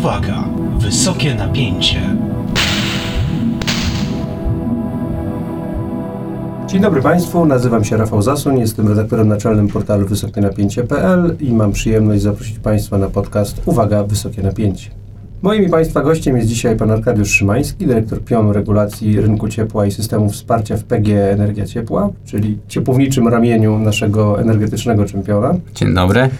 Uwaga! 0.00 0.44
Wysokie 0.78 1.34
napięcie. 1.34 2.00
Dzień 6.66 6.80
dobry 6.80 7.02
Państwu, 7.02 7.46
nazywam 7.46 7.84
się 7.84 7.96
Rafał 7.96 8.22
Zasuń, 8.22 8.58
jestem 8.58 8.88
redaktorem 8.88 9.28
naczelnym 9.28 9.68
portalu 9.68 10.06
wysokienapięcie.pl 10.06 11.36
i 11.40 11.52
mam 11.52 11.72
przyjemność 11.72 12.22
zaprosić 12.22 12.58
Państwa 12.58 12.98
na 12.98 13.08
podcast 13.08 13.62
Uwaga, 13.66 14.04
Wysokie 14.04 14.42
Napięcie. 14.42 14.90
Moim 15.42 15.64
i 15.64 15.68
Państwa 15.68 16.02
gościem 16.02 16.36
jest 16.36 16.48
dzisiaj 16.48 16.76
pan 16.76 16.90
Arkadiusz 16.90 17.30
Szymański, 17.30 17.86
dyrektor 17.86 18.24
pionu 18.24 18.52
regulacji 18.52 19.20
rynku 19.20 19.48
ciepła 19.48 19.86
i 19.86 19.90
systemów 19.90 20.32
wsparcia 20.32 20.76
w 20.76 20.84
PG 20.84 21.32
Energia 21.32 21.66
Ciepła, 21.66 22.10
czyli 22.24 22.58
ciepłowniczym 22.68 23.28
ramieniu 23.28 23.78
naszego 23.78 24.40
energetycznego 24.40 25.04
czempiona. 25.04 25.54
Dzień 25.74 25.94
dobry. 25.94 26.30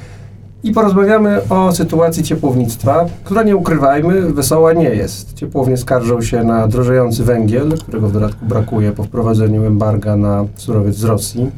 I 0.64 0.72
porozmawiamy 0.72 1.48
o 1.48 1.72
sytuacji 1.72 2.22
ciepłownictwa, 2.22 3.06
która 3.24 3.42
nie 3.42 3.56
ukrywajmy, 3.56 4.32
wesoła 4.32 4.72
nie 4.72 4.90
jest. 4.90 5.34
Ciepłownie 5.34 5.76
skarżą 5.76 6.22
się 6.22 6.44
na 6.44 6.68
drożejący 6.68 7.24
węgiel, 7.24 7.78
którego 7.78 8.08
w 8.08 8.12
dodatku 8.12 8.46
brakuje 8.46 8.92
po 8.92 9.04
wprowadzeniu 9.04 9.64
embarga 9.64 10.16
na 10.16 10.44
surowiec 10.54 10.96
z 10.96 11.04
Rosji. 11.04 11.50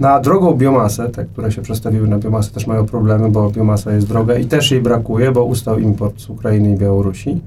Na 0.00 0.20
drogą 0.20 0.54
biomasę, 0.54 1.08
te, 1.08 1.24
które 1.24 1.52
się 1.52 1.62
przestawiły 1.62 2.08
na 2.08 2.18
biomasę, 2.18 2.50
też 2.50 2.66
mają 2.66 2.86
problemy, 2.86 3.28
bo 3.28 3.50
biomasa 3.50 3.92
jest 3.92 4.08
droga 4.08 4.38
i 4.38 4.44
też 4.44 4.70
jej 4.70 4.80
brakuje, 4.80 5.32
bo 5.32 5.44
ustał 5.44 5.78
import 5.78 6.20
z 6.20 6.30
Ukrainy 6.30 6.72
i 6.72 6.76
Białorusi. 6.76 7.40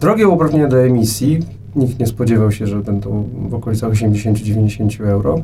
Drogie 0.00 0.28
uprawnienia 0.28 0.68
do 0.68 0.78
emisji, 0.78 1.40
nikt 1.76 1.98
nie 1.98 2.06
spodziewał 2.06 2.52
się, 2.52 2.66
że 2.66 2.76
będą 2.76 3.24
w 3.48 3.54
okolicach 3.54 3.92
80-90 3.92 5.04
euro. 5.04 5.40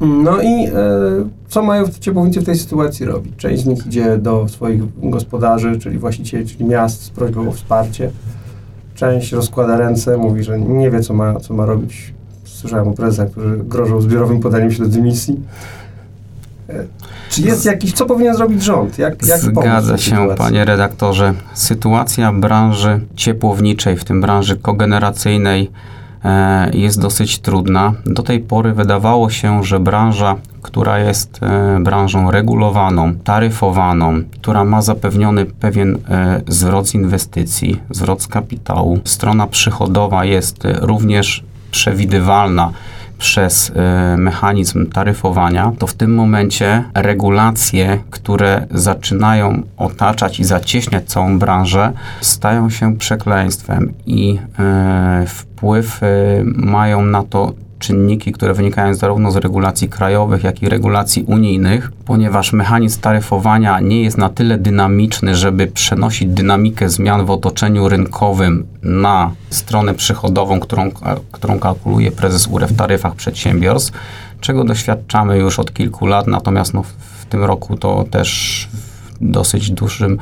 No 0.00 0.42
i 0.42 0.66
e, 0.66 0.72
co 1.48 1.62
mają 1.62 1.84
ciepłownicy 2.00 2.40
w 2.40 2.44
tej 2.44 2.56
sytuacji 2.56 3.06
robić? 3.06 3.32
Część 3.36 3.62
z 3.62 3.66
nich 3.66 3.86
idzie 3.86 4.18
do 4.18 4.48
swoich 4.48 4.82
gospodarzy, 5.10 5.78
czyli 5.78 5.98
właścicieli, 5.98 6.46
czyli 6.46 6.64
miast 6.64 7.02
z 7.02 7.10
prośbą 7.10 7.48
o 7.48 7.52
wsparcie. 7.52 8.10
Część 8.94 9.32
rozkłada 9.32 9.76
ręce, 9.76 10.16
mówi, 10.16 10.44
że 10.44 10.60
nie 10.60 10.90
wie, 10.90 11.00
co 11.00 11.14
ma, 11.14 11.40
co 11.40 11.54
ma 11.54 11.66
robić. 11.66 12.14
Słyszałem 12.44 12.88
o 12.88 12.92
prezesach, 12.92 13.30
którzy 13.30 13.56
grożą 13.56 14.00
zbiorowym 14.00 14.40
podaniem 14.40 14.72
się 14.72 14.82
do 14.82 14.88
dymisji. 14.88 15.40
E, 16.68 16.84
czy 17.30 17.42
jest 17.42 17.64
jakiś, 17.64 17.92
co 17.92 18.06
powinien 18.06 18.34
zrobić 18.36 18.62
rząd? 18.62 18.98
Jak, 18.98 19.26
jak 19.26 19.40
Zgadza 19.40 19.98
się, 19.98 20.10
sytuacji? 20.10 20.36
panie 20.36 20.64
redaktorze. 20.64 21.34
Sytuacja 21.54 22.32
branży 22.32 23.00
ciepłowniczej, 23.16 23.96
w 23.96 24.04
tym 24.04 24.20
branży 24.20 24.56
kogeneracyjnej, 24.56 25.70
jest 26.72 27.00
dosyć 27.00 27.38
trudna. 27.38 27.92
Do 28.06 28.22
tej 28.22 28.40
pory 28.40 28.72
wydawało 28.72 29.30
się, 29.30 29.64
że 29.64 29.80
branża, 29.80 30.36
która 30.62 30.98
jest 30.98 31.40
e, 31.42 31.80
branżą 31.80 32.30
regulowaną, 32.30 33.14
taryfowaną, 33.14 34.22
która 34.40 34.64
ma 34.64 34.82
zapewniony 34.82 35.44
pewien 35.44 35.98
e, 36.08 36.42
zwrot 36.48 36.88
z 36.88 36.94
inwestycji, 36.94 37.80
zwrot 37.90 38.22
z 38.22 38.26
kapitału, 38.26 38.98
strona 39.04 39.46
przychodowa 39.46 40.24
jest 40.24 40.62
również 40.80 41.44
przewidywalna 41.70 42.70
przez 43.18 43.70
y, 43.70 44.16
mechanizm 44.16 44.86
taryfowania, 44.86 45.72
to 45.78 45.86
w 45.86 45.94
tym 45.94 46.14
momencie 46.14 46.84
regulacje, 46.94 47.98
które 48.10 48.66
zaczynają 48.70 49.62
otaczać 49.76 50.40
i 50.40 50.44
zacieśniać 50.44 51.04
całą 51.04 51.38
branżę, 51.38 51.92
stają 52.20 52.70
się 52.70 52.96
przekleństwem 52.96 53.92
i 54.06 54.38
y, 55.22 55.26
wpływ 55.26 56.02
y, 56.02 56.06
mają 56.44 57.02
na 57.02 57.22
to 57.22 57.52
czynniki, 57.78 58.32
które 58.32 58.54
wynikają 58.54 58.94
zarówno 58.94 59.30
z 59.30 59.36
regulacji 59.36 59.88
krajowych, 59.88 60.44
jak 60.44 60.62
i 60.62 60.68
regulacji 60.68 61.22
unijnych, 61.22 61.92
ponieważ 62.04 62.52
mechanizm 62.52 63.00
taryfowania 63.00 63.80
nie 63.80 64.02
jest 64.02 64.18
na 64.18 64.28
tyle 64.28 64.58
dynamiczny, 64.58 65.34
żeby 65.34 65.66
przenosić 65.66 66.28
dynamikę 66.28 66.88
zmian 66.88 67.26
w 67.26 67.30
otoczeniu 67.30 67.88
rynkowym 67.88 68.66
na 68.82 69.30
stronę 69.50 69.94
przychodową, 69.94 70.60
którą, 70.60 70.90
którą 71.32 71.58
kalkuluje 71.58 72.12
prezes 72.12 72.46
URE 72.46 72.66
w 72.66 72.76
taryfach 72.76 73.14
przedsiębiorstw, 73.14 73.92
czego 74.40 74.64
doświadczamy 74.64 75.38
już 75.38 75.58
od 75.58 75.72
kilku 75.72 76.06
lat, 76.06 76.26
natomiast 76.26 76.74
no, 76.74 76.82
w 77.20 77.26
tym 77.26 77.44
roku 77.44 77.76
to 77.76 78.04
też 78.10 78.68
w 78.72 78.86
dosyć 79.20 79.70
dużym 79.70 80.18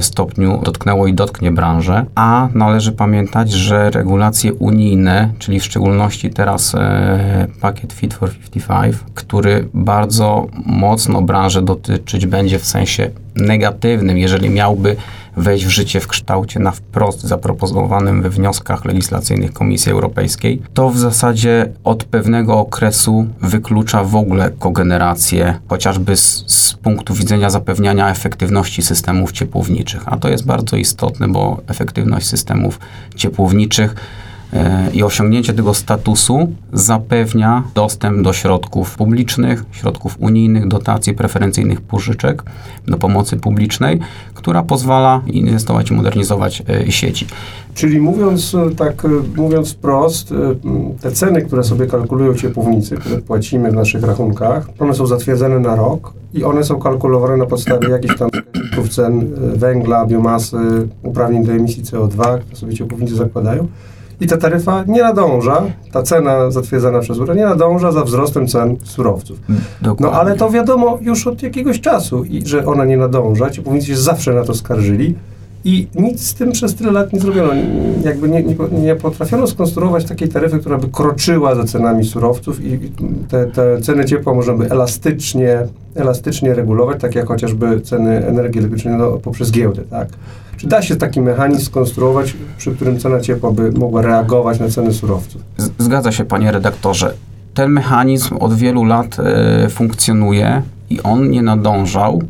stopniu 0.00 0.60
dotknęło 0.64 1.06
i 1.06 1.14
dotknie 1.14 1.52
branżę, 1.52 2.06
a 2.14 2.48
należy 2.54 2.92
pamiętać, 2.92 3.52
że 3.52 3.90
regulacje 3.90 4.54
unijne, 4.54 5.30
czyli 5.38 5.60
w 5.60 5.64
szczególności 5.64 6.30
teraz 6.30 6.74
e, 6.74 7.46
pakiet 7.60 7.92
Fit 7.92 8.14
for 8.14 8.30
55, 8.30 8.96
który 9.14 9.68
bardzo 9.74 10.46
mocno 10.66 11.22
branżę 11.22 11.62
dotyczyć 11.62 12.26
będzie 12.26 12.58
w 12.58 12.66
sensie 12.66 13.10
negatywnym, 13.36 14.18
jeżeli 14.18 14.50
miałby 14.50 14.96
wejść 15.36 15.66
w 15.66 15.70
życie 15.70 16.00
w 16.00 16.08
kształcie 16.08 16.60
na 16.60 16.70
wprost 16.70 17.22
zaproponowanym 17.22 18.22
we 18.22 18.30
wnioskach 18.30 18.84
legislacyjnych 18.84 19.52
Komisji 19.52 19.92
Europejskiej, 19.92 20.62
to 20.74 20.90
w 20.90 20.98
zasadzie 20.98 21.72
od 21.84 22.04
pewnego 22.04 22.58
okresu 22.58 23.26
wyklucza 23.40 24.04
w 24.04 24.16
ogóle 24.16 24.50
kogenerację, 24.58 25.58
chociażby 25.68 26.16
z, 26.16 26.44
z 26.46 26.74
punktu 26.74 27.14
widzenia 27.14 27.50
zapewniania 27.50 28.10
efektywności 28.10 28.82
systemów 28.82 29.32
ciepłowniczych. 29.32 30.02
A 30.06 30.16
to 30.16 30.28
jest 30.28 30.46
bardzo 30.46 30.76
istotne, 30.76 31.28
bo 31.28 31.60
efektywność 31.66 32.26
systemów 32.26 32.80
ciepłowniczych 33.16 33.94
i 34.92 35.02
osiągnięcie 35.02 35.52
tego 35.52 35.74
statusu 35.74 36.52
zapewnia 36.72 37.62
dostęp 37.74 38.22
do 38.22 38.32
środków 38.32 38.96
publicznych, 38.96 39.64
środków 39.72 40.16
unijnych, 40.18 40.68
dotacji 40.68 41.14
preferencyjnych 41.14 41.80
pożyczek 41.80 42.42
do 42.86 42.96
pomocy 42.96 43.36
publicznej, 43.36 44.00
która 44.34 44.62
pozwala 44.62 45.22
inwestować 45.26 45.90
i 45.90 45.94
modernizować 45.94 46.62
e, 46.68 46.92
sieci. 46.92 47.26
Czyli 47.74 48.00
mówiąc 48.00 48.54
e, 48.54 48.74
tak, 48.74 49.04
e, 49.04 49.08
mówiąc 49.36 49.72
wprost, 49.72 50.34
te 51.00 51.12
ceny, 51.12 51.42
które 51.42 51.64
sobie 51.64 51.86
kalkulują 51.86 52.34
ciepłownicy, 52.34 52.96
które 52.96 53.18
płacimy 53.18 53.70
w 53.70 53.74
naszych 53.74 54.02
rachunkach, 54.02 54.68
one 54.78 54.94
są 54.94 55.06
zatwierdzone 55.06 55.58
na 55.58 55.76
rok 55.76 56.12
i 56.34 56.44
one 56.44 56.64
są 56.64 56.80
kalkulowane 56.80 57.36
na 57.36 57.46
podstawie 57.46 57.88
jakichś 57.88 58.18
tam 58.18 58.30
cen 58.90 59.30
węgla, 59.54 60.06
biomasy, 60.06 60.88
uprawnień 61.02 61.44
do 61.44 61.52
emisji 61.52 61.82
CO2, 61.82 62.38
które 62.38 62.56
sobie 62.56 62.74
ciepłownicy 62.74 63.14
zakładają 63.14 63.68
i 64.20 64.26
ta 64.26 64.36
taryfa 64.36 64.84
nie 64.86 65.02
nadąża, 65.02 65.62
ta 65.92 66.02
cena 66.02 66.50
zatwierdzana 66.50 67.00
przez 67.00 67.18
URE 67.18 67.34
nie 67.34 67.44
nadąża 67.44 67.92
za 67.92 68.04
wzrostem 68.04 68.46
cen 68.46 68.76
surowców. 68.84 69.38
Dokładnie. 69.82 70.06
No 70.06 70.20
ale 70.20 70.36
to 70.36 70.50
wiadomo 70.50 70.98
już 71.00 71.26
od 71.26 71.42
jakiegoś 71.42 71.80
czasu, 71.80 72.24
i, 72.24 72.46
że 72.46 72.66
ona 72.66 72.84
nie 72.84 72.96
nadąża, 72.96 73.50
ci 73.50 73.62
powinni 73.62 73.84
się 73.84 73.96
zawsze 73.96 74.32
na 74.32 74.44
to 74.44 74.54
skarżyli 74.54 75.14
i 75.64 75.86
nic 75.94 76.26
z 76.26 76.34
tym 76.34 76.52
przez 76.52 76.74
tyle 76.74 76.92
lat 76.92 77.12
nie 77.12 77.20
zrobiono. 77.20 77.52
Jakby 78.04 78.28
nie, 78.28 78.42
nie, 78.42 78.56
nie 78.72 78.96
potrafiono 78.96 79.46
skonstruować 79.46 80.04
takiej 80.04 80.28
taryfy, 80.28 80.58
która 80.58 80.78
by 80.78 80.88
kroczyła 80.88 81.54
za 81.54 81.64
cenami 81.64 82.04
surowców 82.04 82.64
i 82.64 82.78
te, 83.28 83.46
te 83.46 83.80
ceny 83.80 84.04
ciepła 84.04 84.34
można 84.34 84.52
by 84.52 84.70
elastycznie, 84.70 85.58
elastycznie 85.94 86.54
regulować, 86.54 87.00
tak 87.00 87.14
jak 87.14 87.26
chociażby 87.26 87.80
ceny 87.80 88.26
energii 88.26 88.58
elektrycznej 88.58 88.94
no, 88.94 89.10
poprzez 89.10 89.52
giełdę, 89.52 89.82
tak? 89.90 90.08
Czy 90.56 90.66
da 90.66 90.82
się 90.82 90.96
taki 90.96 91.20
mechanizm 91.20 91.62
skonstruować, 91.62 92.36
przy 92.58 92.74
którym 92.74 92.98
cena 92.98 93.20
ciepła 93.20 93.50
by 93.50 93.72
mogła 93.72 94.02
reagować 94.02 94.60
na 94.60 94.68
ceny 94.68 94.92
surowców? 94.92 95.42
Zgadza 95.78 96.12
się, 96.12 96.24
panie 96.24 96.52
redaktorze. 96.52 97.14
Ten 97.54 97.70
mechanizm 97.70 98.36
od 98.36 98.54
wielu 98.54 98.84
lat 98.84 99.16
e, 99.18 99.68
funkcjonuje 99.68 100.62
i 100.90 101.02
on 101.02 101.30
nie 101.30 101.42
nadążał, 101.42 102.22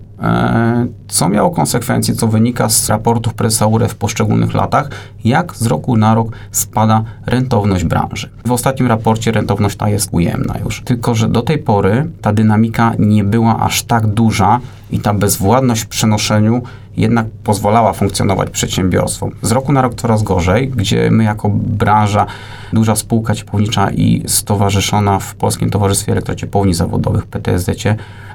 co 1.08 1.28
miało 1.28 1.50
konsekwencje, 1.50 2.14
co 2.14 2.28
wynika 2.28 2.69
z 2.69 2.88
raportów 2.88 3.34
prezesa 3.34 3.66
URE 3.66 3.88
w 3.88 3.94
poszczególnych 3.94 4.54
latach, 4.54 4.91
jak 5.25 5.56
z 5.56 5.66
roku 5.66 5.97
na 5.97 6.14
rok 6.14 6.28
spada 6.50 7.04
rentowność 7.26 7.84
branży. 7.84 8.30
W 8.47 8.52
ostatnim 8.52 8.88
raporcie 8.88 9.32
rentowność 9.32 9.76
ta 9.76 9.88
jest 9.88 10.08
ujemna 10.12 10.54
już, 10.64 10.82
tylko 10.82 11.14
że 11.14 11.28
do 11.28 11.42
tej 11.42 11.58
pory 11.58 12.10
ta 12.20 12.32
dynamika 12.32 12.92
nie 12.98 13.25
była 13.25 13.60
aż 13.60 13.82
tak 13.82 14.06
duża 14.06 14.61
i 14.90 15.00
ta 15.00 15.14
bezwładność 15.14 15.82
w 15.82 15.87
przenoszeniu 15.87 16.62
jednak 16.96 17.26
pozwalała 17.44 17.93
funkcjonować 17.93 18.50
przedsiębiorstwom. 18.50 19.31
Z 19.43 19.52
roku 19.52 19.73
na 19.73 19.82
rok 19.82 19.94
coraz 19.94 20.23
gorzej, 20.23 20.69
gdzie 20.69 21.11
my 21.11 21.25
jako 21.25 21.49
branża, 21.55 22.26
duża 22.73 22.96
spółka 22.96 23.35
ciepłownicza 23.35 23.91
i 23.91 24.23
stowarzyszona 24.26 25.19
w 25.19 25.35
Polskim 25.35 25.70
Towarzystwie 25.70 26.12
Elektrociepłowni 26.12 26.75
Zawodowych 26.75 27.26
PTSD 27.26 27.75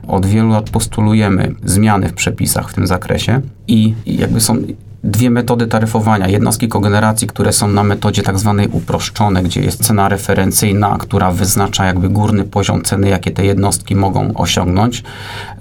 od 0.08 0.26
wielu 0.26 0.50
lat 0.50 0.70
postulujemy 0.70 1.56
zmiany 1.64 2.10
w 2.10 2.14
przepisach 2.14 2.70
w 2.70 2.74
tym 2.74 2.88
zakresie 2.88 3.42
i 3.68 3.94
jakby 4.06 4.42
są 4.42 4.58
dwie 5.04 5.30
metody 5.30 5.68
taryfowania. 5.68 6.28
Jednostki 6.28 6.68
kogeneracji, 6.68 7.28
które 7.28 7.54
są 7.54 7.68
na 7.68 7.84
metodzie 7.84 8.24
tak 8.24 8.40
zwanej 8.40 8.68
uproszczonej, 8.68 9.44
gdzie 9.44 9.62
jest 9.62 9.84
cena 9.84 10.10
referencyjna, 10.10 10.98
która 11.00 11.32
wyznacza 11.32 11.86
jakby 11.86 12.10
górny 12.10 12.44
poziom 12.44 12.82
ceny, 12.82 13.10
jakie 13.10 13.32
te 13.32 13.46
jednostki 13.46 13.96
mogą 13.96 14.34
osiągnąć. 14.34 15.04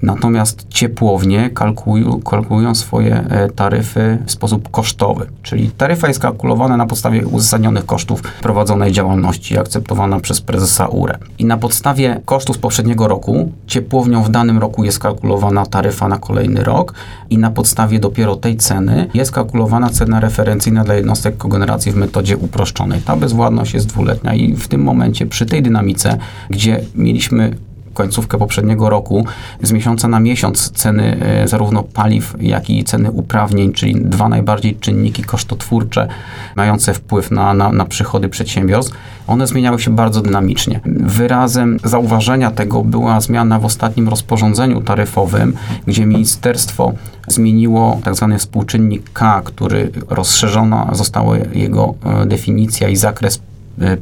Natomiast 0.02 0.66
ciepłownie 0.68 1.50
kalkulują, 1.50 2.20
kalkulują 2.20 2.74
swoje 2.74 3.24
e, 3.28 3.48
taryfy 3.50 4.18
w 4.26 4.30
sposób 4.30 4.70
kosztowy, 4.70 5.26
czyli 5.42 5.70
taryfa 5.70 6.08
jest 6.08 6.20
kalkulowana 6.20 6.76
na 6.76 6.86
podstawie 6.86 7.26
uzasadnionych 7.26 7.86
kosztów 7.86 8.22
prowadzonej 8.22 8.92
działalności, 8.92 9.58
akceptowana 9.58 10.20
przez 10.20 10.40
prezesa 10.40 10.86
URE. 10.86 11.18
I 11.38 11.44
na 11.44 11.56
podstawie 11.56 12.20
kosztów 12.24 12.56
z 12.56 12.58
poprzedniego 12.58 13.08
roku 13.08 13.52
ciepłownią 13.66 14.22
w 14.22 14.30
danym 14.30 14.58
roku 14.58 14.84
jest 14.84 14.98
kalkulowana 14.98 15.66
taryfa 15.66 16.08
na 16.08 16.18
kolejny 16.18 16.64
rok 16.64 16.94
i 17.30 17.38
na 17.38 17.50
podstawie 17.50 17.98
dopiero 17.98 18.36
tej 18.36 18.56
ceny 18.56 19.08
jest 19.14 19.27
jest 19.28 19.34
kalkulowana 19.34 19.90
cena 19.90 20.20
referencyjna 20.20 20.84
dla 20.84 20.94
jednostek 20.94 21.36
kogeneracji 21.36 21.92
w 21.92 21.96
metodzie 21.96 22.36
uproszczonej. 22.36 23.00
Ta 23.00 23.16
bezwładność 23.16 23.74
jest 23.74 23.86
dwuletnia 23.86 24.34
i 24.34 24.54
w 24.54 24.68
tym 24.68 24.82
momencie 24.82 25.26
przy 25.26 25.46
tej 25.46 25.62
dynamice, 25.62 26.18
gdzie 26.50 26.80
mieliśmy 26.94 27.56
końcówkę 27.98 28.38
poprzedniego 28.38 28.90
roku, 28.90 29.24
z 29.62 29.72
miesiąca 29.72 30.08
na 30.08 30.20
miesiąc 30.20 30.70
ceny 30.70 31.16
e, 31.20 31.48
zarówno 31.48 31.82
paliw, 31.82 32.34
jak 32.40 32.70
i 32.70 32.84
ceny 32.84 33.10
uprawnień, 33.10 33.72
czyli 33.72 33.94
dwa 33.94 34.28
najbardziej 34.28 34.76
czynniki 34.76 35.22
kosztotwórcze, 35.22 36.08
mające 36.56 36.94
wpływ 36.94 37.30
na, 37.30 37.54
na, 37.54 37.72
na 37.72 37.84
przychody 37.84 38.28
przedsiębiorstw, 38.28 38.92
one 39.26 39.46
zmieniały 39.46 39.78
się 39.78 39.90
bardzo 39.90 40.20
dynamicznie. 40.20 40.80
Wyrazem 40.86 41.78
zauważenia 41.84 42.50
tego 42.50 42.84
była 42.84 43.20
zmiana 43.20 43.58
w 43.58 43.64
ostatnim 43.64 44.08
rozporządzeniu 44.08 44.80
taryfowym, 44.80 45.52
gdzie 45.86 46.06
ministerstwo 46.06 46.92
zmieniło 47.28 48.00
tak 48.04 48.14
zwany 48.14 48.38
współczynnik 48.38 49.12
K, 49.12 49.42
który 49.44 49.90
rozszerzona 50.08 50.90
została 50.92 51.36
jego 51.38 51.94
e, 52.04 52.26
definicja 52.26 52.88
i 52.88 52.96
zakres 52.96 53.40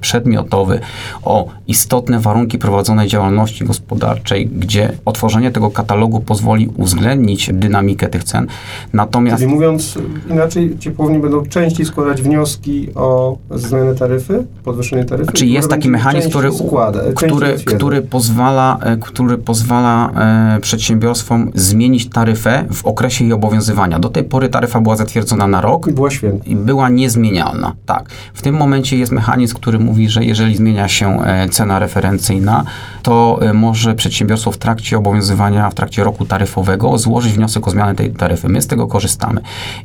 przedmiotowy 0.01 0.81
o 1.25 1.49
istotne 1.67 2.21
warunki 2.21 2.59
prowadzonej 2.59 3.09
działalności 3.09 3.65
gospodarczej, 3.65 4.47
gdzie 4.47 4.93
otworzenie 5.05 5.51
tego 5.51 5.71
katalogu 5.71 6.21
pozwoli 6.21 6.69
uwzględnić 6.77 7.51
dynamikę 7.53 8.09
tych 8.09 8.25
cen. 8.25 8.47
Natomiast... 8.93 9.39
Czyli 9.39 9.53
mówiąc 9.53 9.99
inaczej, 10.31 10.77
ciepłownie 10.79 11.19
będą 11.19 11.47
częściej 11.47 11.87
składać 11.87 12.23
wnioski 12.23 12.89
o 12.95 13.37
zmianę 13.51 13.95
taryfy, 13.95 14.47
podwyższenie 14.65 15.05
taryfy? 15.05 15.33
Czy 15.33 15.47
jest 15.47 15.69
taki 15.69 15.89
mechanizm, 15.89 16.31
który, 16.31 16.53
składa, 16.53 17.01
który, 17.15 17.57
który 17.65 18.03
pozwala, 18.03 18.79
e, 18.83 18.97
który 18.97 19.39
pozwala 19.39 20.11
e, 20.57 20.61
przedsiębiorstwom 20.61 21.51
zmienić 21.55 22.09
taryfę 22.09 22.65
w 22.73 22.87
okresie 22.87 23.25
jej 23.25 23.33
obowiązywania. 23.33 23.99
Do 23.99 24.09
tej 24.09 24.25
pory 24.25 24.49
taryfa 24.49 24.81
była 24.81 24.97
zatwierdzona 24.97 25.47
na 25.47 25.61
rok. 25.61 25.87
I 25.89 25.93
była 25.93 26.11
święta. 26.11 26.45
I 26.47 26.57
była 26.57 26.89
niezmienialna, 26.89 27.75
tak. 27.87 28.09
W 28.35 28.43
tym 28.43 28.55
momencie 28.55 28.99
jest 28.99 29.13
mechanizm, 29.13 29.55
który 29.55 29.66
który 29.67 29.79
mówi, 29.79 30.09
że 30.09 30.25
jeżeli 30.25 30.57
zmienia 30.57 30.89
się 30.89 31.23
e, 31.25 31.49
cena 31.49 31.79
referencyjna, 31.79 32.65
to 33.03 33.39
e, 33.43 33.53
może 33.53 33.95
przedsiębiorstwo 33.95 34.53
w 34.53 34.59
trakcie 34.59 34.99
obowiązywania, 34.99 35.71
w 35.71 35.75
trakcie 35.75 36.05
roku 36.05 36.25
taryfowego 36.25 36.99
złożyć 36.99 37.33
wniosek 37.33 37.69
o 37.69 37.71
zmianę 37.71 37.95
tej 37.95 38.11
taryfy. 38.11 38.49
My 38.49 38.63
z 38.63 38.67
tego 38.67 38.87
korzystamy. 38.87 39.41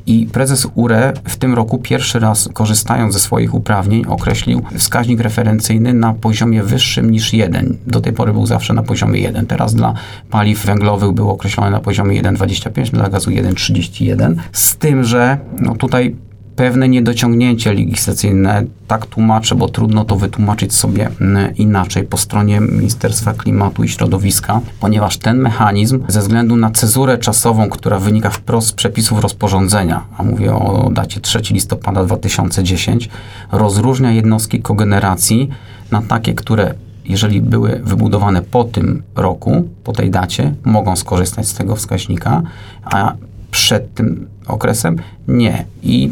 I 0.05 0.27
prezes 0.33 0.67
URE 0.75 1.13
w 1.23 1.37
tym 1.37 1.53
roku 1.53 1.77
pierwszy 1.77 2.19
raz, 2.19 2.49
korzystając 2.53 3.13
ze 3.13 3.19
swoich 3.19 3.53
uprawnień, 3.53 4.05
określił 4.07 4.61
wskaźnik 4.77 5.19
referencyjny 5.19 5.93
na 5.93 6.13
poziomie 6.13 6.63
wyższym 6.63 7.11
niż 7.11 7.33
1. 7.33 7.77
Do 7.87 8.01
tej 8.01 8.13
pory 8.13 8.33
był 8.33 8.45
zawsze 8.45 8.73
na 8.73 8.83
poziomie 8.83 9.19
1. 9.19 9.45
Teraz 9.45 9.75
dla 9.75 9.93
paliw 10.29 10.65
węglowych 10.65 11.11
był 11.11 11.29
określony 11.29 11.71
na 11.71 11.79
poziomie 11.79 12.21
1,25, 12.21 12.91
dla 12.91 13.09
gazu 13.09 13.31
1,31. 13.31 14.35
Z 14.51 14.77
tym, 14.77 15.03
że 15.03 15.37
no 15.59 15.75
tutaj 15.75 16.15
pewne 16.55 16.89
niedociągnięcie 16.89 17.73
legislacyjne, 17.73 18.63
tak 18.87 19.05
tłumaczę, 19.05 19.55
bo 19.55 19.69
trudno 19.69 20.05
to 20.05 20.15
wytłumaczyć 20.15 20.75
sobie 20.75 21.09
mm, 21.21 21.55
inaczej 21.55 22.03
po 22.03 22.17
stronie 22.17 22.59
Ministerstwa 22.59 23.33
Klimatu 23.33 23.83
i 23.83 23.89
Środowiska, 23.89 24.61
ponieważ 24.79 25.17
ten 25.17 25.37
mechanizm 25.37 25.99
ze 26.07 26.19
względu 26.19 26.55
na 26.55 26.71
cezurę 26.71 27.17
czasową, 27.17 27.69
która 27.69 27.99
wynika 27.99 28.29
wprost 28.29 28.67
z 28.67 28.73
przepisów 28.73 29.19
rozporządzenia, 29.19 30.03
a 30.17 30.23
mówię 30.23 30.53
o 30.53 30.89
dacie 30.93 31.19
3 31.19 31.41
listopada 31.51 32.03
2010, 32.03 33.09
rozróżnia 33.51 34.11
jednostki 34.11 34.61
kogeneracji 34.61 35.49
na 35.91 36.01
takie, 36.01 36.33
które 36.33 36.73
jeżeli 37.05 37.41
były 37.41 37.81
wybudowane 37.83 38.41
po 38.41 38.63
tym 38.63 39.03
roku, 39.15 39.69
po 39.83 39.91
tej 39.91 40.11
dacie, 40.11 40.53
mogą 40.65 40.95
skorzystać 40.95 41.47
z 41.47 41.53
tego 41.53 41.75
wskaźnika, 41.75 42.41
a 42.83 43.13
przed 43.51 43.93
tym 43.93 44.27
okresem 44.47 44.95
nie. 45.27 45.65
I 45.83 46.11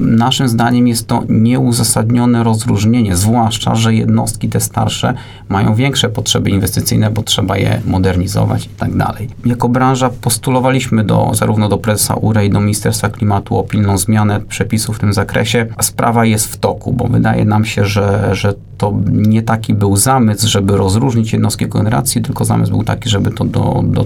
Naszym 0.00 0.48
zdaniem 0.48 0.88
jest 0.88 1.06
to 1.06 1.22
nieuzasadnione 1.28 2.44
rozróżnienie, 2.44 3.16
zwłaszcza, 3.16 3.74
że 3.74 3.94
jednostki 3.94 4.48
te 4.48 4.60
starsze 4.60 5.14
mają 5.48 5.74
większe 5.74 6.08
potrzeby 6.08 6.50
inwestycyjne, 6.50 7.10
bo 7.10 7.22
trzeba 7.22 7.56
je 7.56 7.80
modernizować 7.86 8.66
i 8.66 8.68
tak 8.68 8.96
dalej. 8.96 9.28
Jako 9.44 9.68
branża 9.68 10.10
postulowaliśmy 10.20 11.04
do, 11.04 11.30
zarówno 11.34 11.68
do 11.68 11.78
prezesa 11.78 12.14
URE 12.14 12.46
i 12.46 12.50
do 12.50 12.60
Ministerstwa 12.60 13.08
Klimatu 13.08 13.58
o 13.58 13.62
pilną 13.62 13.98
zmianę 13.98 14.40
przepisów 14.40 14.96
w 14.96 15.00
tym 15.00 15.12
zakresie. 15.12 15.66
Sprawa 15.80 16.24
jest 16.24 16.46
w 16.46 16.56
toku, 16.56 16.92
bo 16.92 17.08
wydaje 17.08 17.44
nam 17.44 17.64
się, 17.64 17.84
że, 17.84 18.30
że 18.32 18.54
to 18.80 18.94
nie 19.12 19.42
taki 19.42 19.74
był 19.74 19.96
zamysł, 19.96 20.48
żeby 20.48 20.76
rozróżnić 20.76 21.32
jednostki 21.32 21.66
kogeneracji, 21.66 22.22
tylko 22.22 22.44
zamysł 22.44 22.72
był 22.72 22.84
taki, 22.84 23.08
żeby 23.08 23.30
to 23.30 23.44
do, 23.44 23.82
do, 23.86 24.04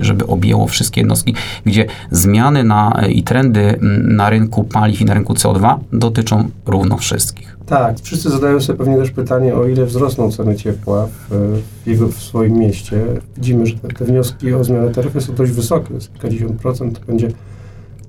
żeby 0.00 0.26
objęło 0.26 0.66
wszystkie 0.66 1.00
jednostki, 1.00 1.34
gdzie 1.66 1.86
zmiany 2.10 2.64
na, 2.64 3.02
i 3.08 3.22
trendy 3.22 3.78
na 4.02 4.30
rynku 4.30 4.64
paliw 4.64 5.03
na 5.04 5.14
rynku 5.14 5.34
CO2 5.34 5.78
dotyczą 5.92 6.48
równo 6.66 6.96
wszystkich. 6.96 7.58
Tak, 7.66 8.00
wszyscy 8.00 8.30
zadają 8.30 8.60
sobie 8.60 8.78
pewnie 8.78 8.96
też 8.96 9.10
pytanie, 9.10 9.54
o 9.54 9.66
ile 9.66 9.86
wzrosną 9.86 10.32
ceny 10.32 10.56
ciepła 10.56 11.08
w, 11.30 11.60
jego, 11.86 12.08
w 12.08 12.22
swoim 12.22 12.58
mieście. 12.58 13.02
Widzimy, 13.36 13.66
że 13.66 13.74
te, 13.74 13.88
te 13.88 14.04
wnioski 14.04 14.54
o 14.54 14.64
zmianę 14.64 14.90
taryfy 14.90 15.20
są 15.20 15.34
dość 15.34 15.52
wysokie, 15.52 15.94
kilkadziesiąt 16.12 16.60
procent, 16.60 17.00
będzie 17.06 17.28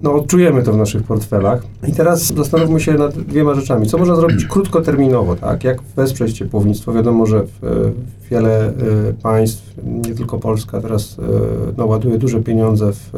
no, 0.02 0.14
odczujemy 0.14 0.64
to 0.64 0.74
w 0.74 0.78
naszych 0.78 1.04
portfelach. 1.04 1.64
I 1.88 1.92
teraz 1.92 2.34
zastanówmy 2.34 2.80
się 2.80 2.94
nad 2.94 3.20
dwiema 3.20 3.56
rzeczami. 3.56 3.88
Co 3.88 3.98
można 3.98 4.16
zrobić 4.16 4.46
krótkoterminowo, 4.46 5.36
tak? 5.36 5.64
Jak 5.64 5.82
wesprzeć 5.96 6.38
ciepłownictwo? 6.38 6.94
Wiadomo, 6.94 7.26
że 7.26 7.44
w, 7.44 7.92
wiele 8.32 8.70
y, 8.70 9.14
państw, 9.24 9.76
nie 10.08 10.16
tylko 10.16 10.40
Polska, 10.40 10.82
teraz 10.82 11.20
y, 11.20 11.22
no, 11.78 11.86
ładuje 11.86 12.18
duże 12.18 12.42
pieniądze 12.42 12.92
w, 12.94 13.10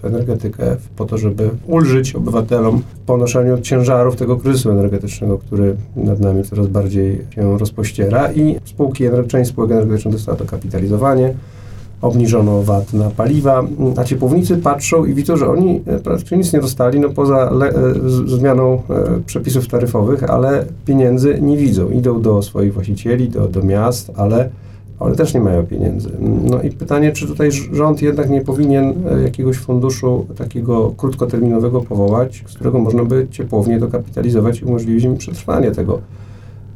w 0.00 0.04
energetykę 0.04 0.76
po 0.96 1.04
to, 1.04 1.18
żeby 1.18 1.50
ulżyć 1.66 2.14
obywatelom 2.14 2.82
w 2.94 2.98
ponoszeniu 2.98 3.60
ciężarów 3.60 4.16
tego 4.16 4.36
kryzysu 4.36 4.70
energetycznego, 4.70 5.38
który 5.38 5.76
nad 5.96 6.20
nami 6.20 6.44
coraz 6.44 6.66
bardziej 6.66 7.24
się 7.30 7.58
rozpościera 7.58 8.32
i 8.32 8.56
spółki, 8.64 9.04
część 9.28 9.50
spółek 9.50 9.70
energetycznych 9.70 10.14
dostała 10.14 10.38
to 10.38 10.44
kapitalizowanie 10.44 11.34
obniżono 12.02 12.62
VAT 12.62 12.92
na 12.92 13.10
paliwa, 13.10 13.62
a 13.96 14.04
ciepłownicy 14.04 14.56
patrzą 14.56 15.04
i 15.04 15.14
widzą, 15.14 15.36
że 15.36 15.48
oni 15.48 15.80
e, 15.86 15.98
praktycznie 15.98 16.38
nic 16.38 16.52
nie 16.52 16.60
dostali, 16.60 17.00
no 17.00 17.08
poza 17.08 17.50
le, 17.50 17.68
e, 17.68 17.74
zmianą 18.26 18.82
e, 18.90 19.20
przepisów 19.26 19.68
taryfowych, 19.68 20.30
ale 20.30 20.64
pieniędzy 20.84 21.38
nie 21.40 21.56
widzą. 21.56 21.90
Idą 21.90 22.22
do 22.22 22.42
swoich 22.42 22.74
właścicieli, 22.74 23.28
do, 23.28 23.48
do 23.48 23.62
miast, 23.62 24.12
ale 24.16 24.48
one 25.00 25.16
też 25.16 25.34
nie 25.34 25.40
mają 25.40 25.66
pieniędzy. 25.66 26.10
No 26.44 26.62
i 26.62 26.70
pytanie, 26.70 27.12
czy 27.12 27.26
tutaj 27.26 27.52
rząd 27.52 28.02
jednak 28.02 28.30
nie 28.30 28.40
powinien 28.40 28.94
jakiegoś 29.24 29.56
funduszu 29.56 30.26
takiego 30.38 30.92
krótkoterminowego 30.96 31.80
powołać, 31.80 32.44
z 32.48 32.54
którego 32.54 32.78
można 32.78 33.04
by 33.04 33.26
ciepłownie 33.30 33.78
dokapitalizować 33.78 34.60
i 34.60 34.64
umożliwić 34.64 35.04
im 35.04 35.16
przetrwanie 35.16 35.70
tego 35.70 36.00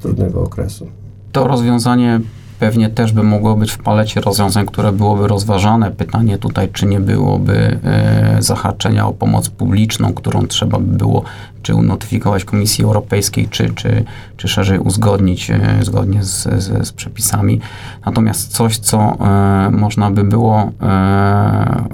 trudnego 0.00 0.42
okresu. 0.42 0.86
To 1.32 1.48
rozwiązanie 1.48 2.20
pewnie 2.58 2.88
też 2.88 3.12
by 3.12 3.22
mogło 3.22 3.56
być 3.56 3.72
w 3.72 3.78
palecie 3.78 4.20
rozwiązań, 4.20 4.66
które 4.66 4.92
byłoby 4.92 5.28
rozważane. 5.28 5.90
Pytanie 5.90 6.38
tutaj, 6.38 6.68
czy 6.68 6.86
nie 6.86 7.00
byłoby 7.00 7.78
e, 7.84 8.36
zahaczenia 8.42 9.06
o 9.06 9.12
pomoc 9.12 9.48
publiczną, 9.48 10.14
którą 10.14 10.46
trzeba 10.46 10.78
by 10.78 10.96
było 10.96 11.24
czy 11.62 11.74
unotyfikować 11.74 12.44
Komisji 12.44 12.84
Europejskiej, 12.84 13.48
czy, 13.48 13.70
czy, 13.74 14.04
czy 14.36 14.48
szerzej 14.48 14.78
uzgodnić 14.78 15.50
e, 15.50 15.78
zgodnie 15.82 16.22
z, 16.22 16.42
z, 16.42 16.88
z, 16.88 16.92
przepisami. 16.92 17.60
Natomiast 18.06 18.52
coś, 18.52 18.78
co 18.78 18.98
e, 18.98 19.70
można 19.70 20.10
by 20.10 20.24
było 20.24 20.72
e, 20.82 21.84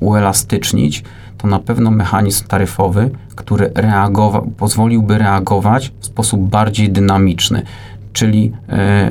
uelastycznić, 0.00 1.04
to 1.38 1.48
na 1.48 1.58
pewno 1.58 1.90
mechanizm 1.90 2.46
taryfowy, 2.46 3.10
który 3.34 3.68
reagowa- 3.68 4.50
pozwoliłby 4.56 5.18
reagować 5.18 5.92
w 6.00 6.06
sposób 6.06 6.40
bardziej 6.40 6.90
dynamiczny 6.90 7.62
czyli 8.12 8.52
e, 8.68 9.10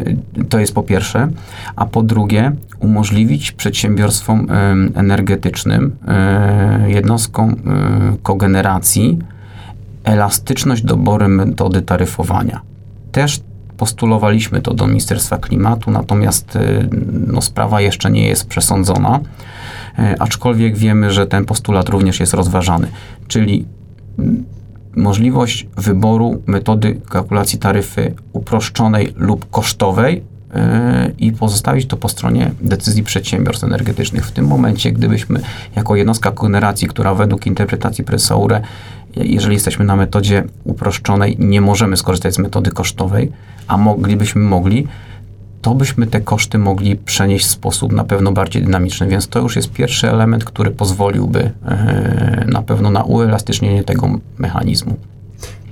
to 0.50 0.60
jest 0.60 0.76
po 0.76 0.84
pierwsze, 0.84 1.28
a 1.76 1.86
po 1.86 2.04
drugie 2.04 2.52
umożliwić 2.80 3.52
przedsiębiorstwom 3.52 4.48
e, 4.50 4.74
energetycznym, 5.00 5.96
e, 6.08 6.86
jednostkom 6.88 7.56
kogeneracji 8.24 9.20
elastyczność 10.04 10.84
doboru 10.84 11.30
metody 11.30 11.82
taryfowania. 11.82 12.62
Też 13.12 13.42
postulowaliśmy 13.78 14.62
to 14.62 14.74
do 14.74 14.88
Ministerstwa 14.88 15.38
Klimatu, 15.38 15.92
natomiast 15.92 16.58
no, 17.28 17.42
sprawa 17.42 17.82
jeszcze 17.82 18.12
nie 18.12 18.28
jest 18.28 18.48
przesądzona, 18.48 19.20
aczkolwiek 20.20 20.78
wiemy, 20.78 21.12
że 21.12 21.28
ten 21.28 21.46
postulat 21.46 21.90
również 21.90 22.20
jest 22.20 22.34
rozważany, 22.34 22.88
czyli 23.28 23.66
możliwość 24.96 25.68
wyboru 25.78 26.42
metody 26.46 27.02
kalkulacji 27.10 27.60
taryfy 27.60 28.14
uproszczonej 28.34 29.14
lub 29.16 29.50
kosztowej 29.50 30.16
yy, 30.16 30.62
i 31.20 31.32
pozostawić 31.32 31.86
to 31.86 31.98
po 31.98 32.10
stronie 32.10 32.52
decyzji 32.62 33.04
przedsiębiorstw 33.04 33.64
energetycznych. 33.64 34.26
W 34.26 34.32
tym 34.32 34.48
momencie, 34.48 34.92
gdybyśmy 34.92 35.42
jako 35.76 35.96
jednostka 35.96 36.32
kogeneracji, 36.32 36.88
która 36.88 37.16
według 37.16 37.48
interpretacji 37.48 38.04
prezesa 38.04 38.36
URE, 38.36 38.62
jeżeli 39.16 39.54
jesteśmy 39.54 39.86
na 39.86 39.96
metodzie 39.96 40.44
uproszczonej, 40.64 41.36
nie 41.40 41.62
możemy 41.62 41.98
skorzystać 41.98 42.34
z 42.34 42.40
metody 42.40 42.72
kosztowej, 42.72 43.32
a 43.68 43.78
moglibyśmy 43.78 44.42
mogli, 44.42 44.88
to 45.62 45.76
byśmy 45.76 46.08
te 46.08 46.22
koszty 46.22 46.58
mogli 46.58 46.96
przenieść 46.96 47.46
w 47.46 47.50
sposób 47.50 47.92
na 47.92 48.04
pewno 48.04 48.32
bardziej 48.32 48.64
dynamiczny, 48.64 49.08
więc 49.08 49.28
to 49.28 49.40
już 49.40 49.56
jest 49.56 49.72
pierwszy 49.72 50.10
element, 50.10 50.44
który 50.44 50.72
pozwoliłby 50.72 51.52
e, 51.66 52.46
na 52.48 52.62
pewno 52.62 52.92
na 52.92 53.04
uelastycznienie 53.04 53.84
tego 53.84 54.10
mechanizmu. 54.38 54.96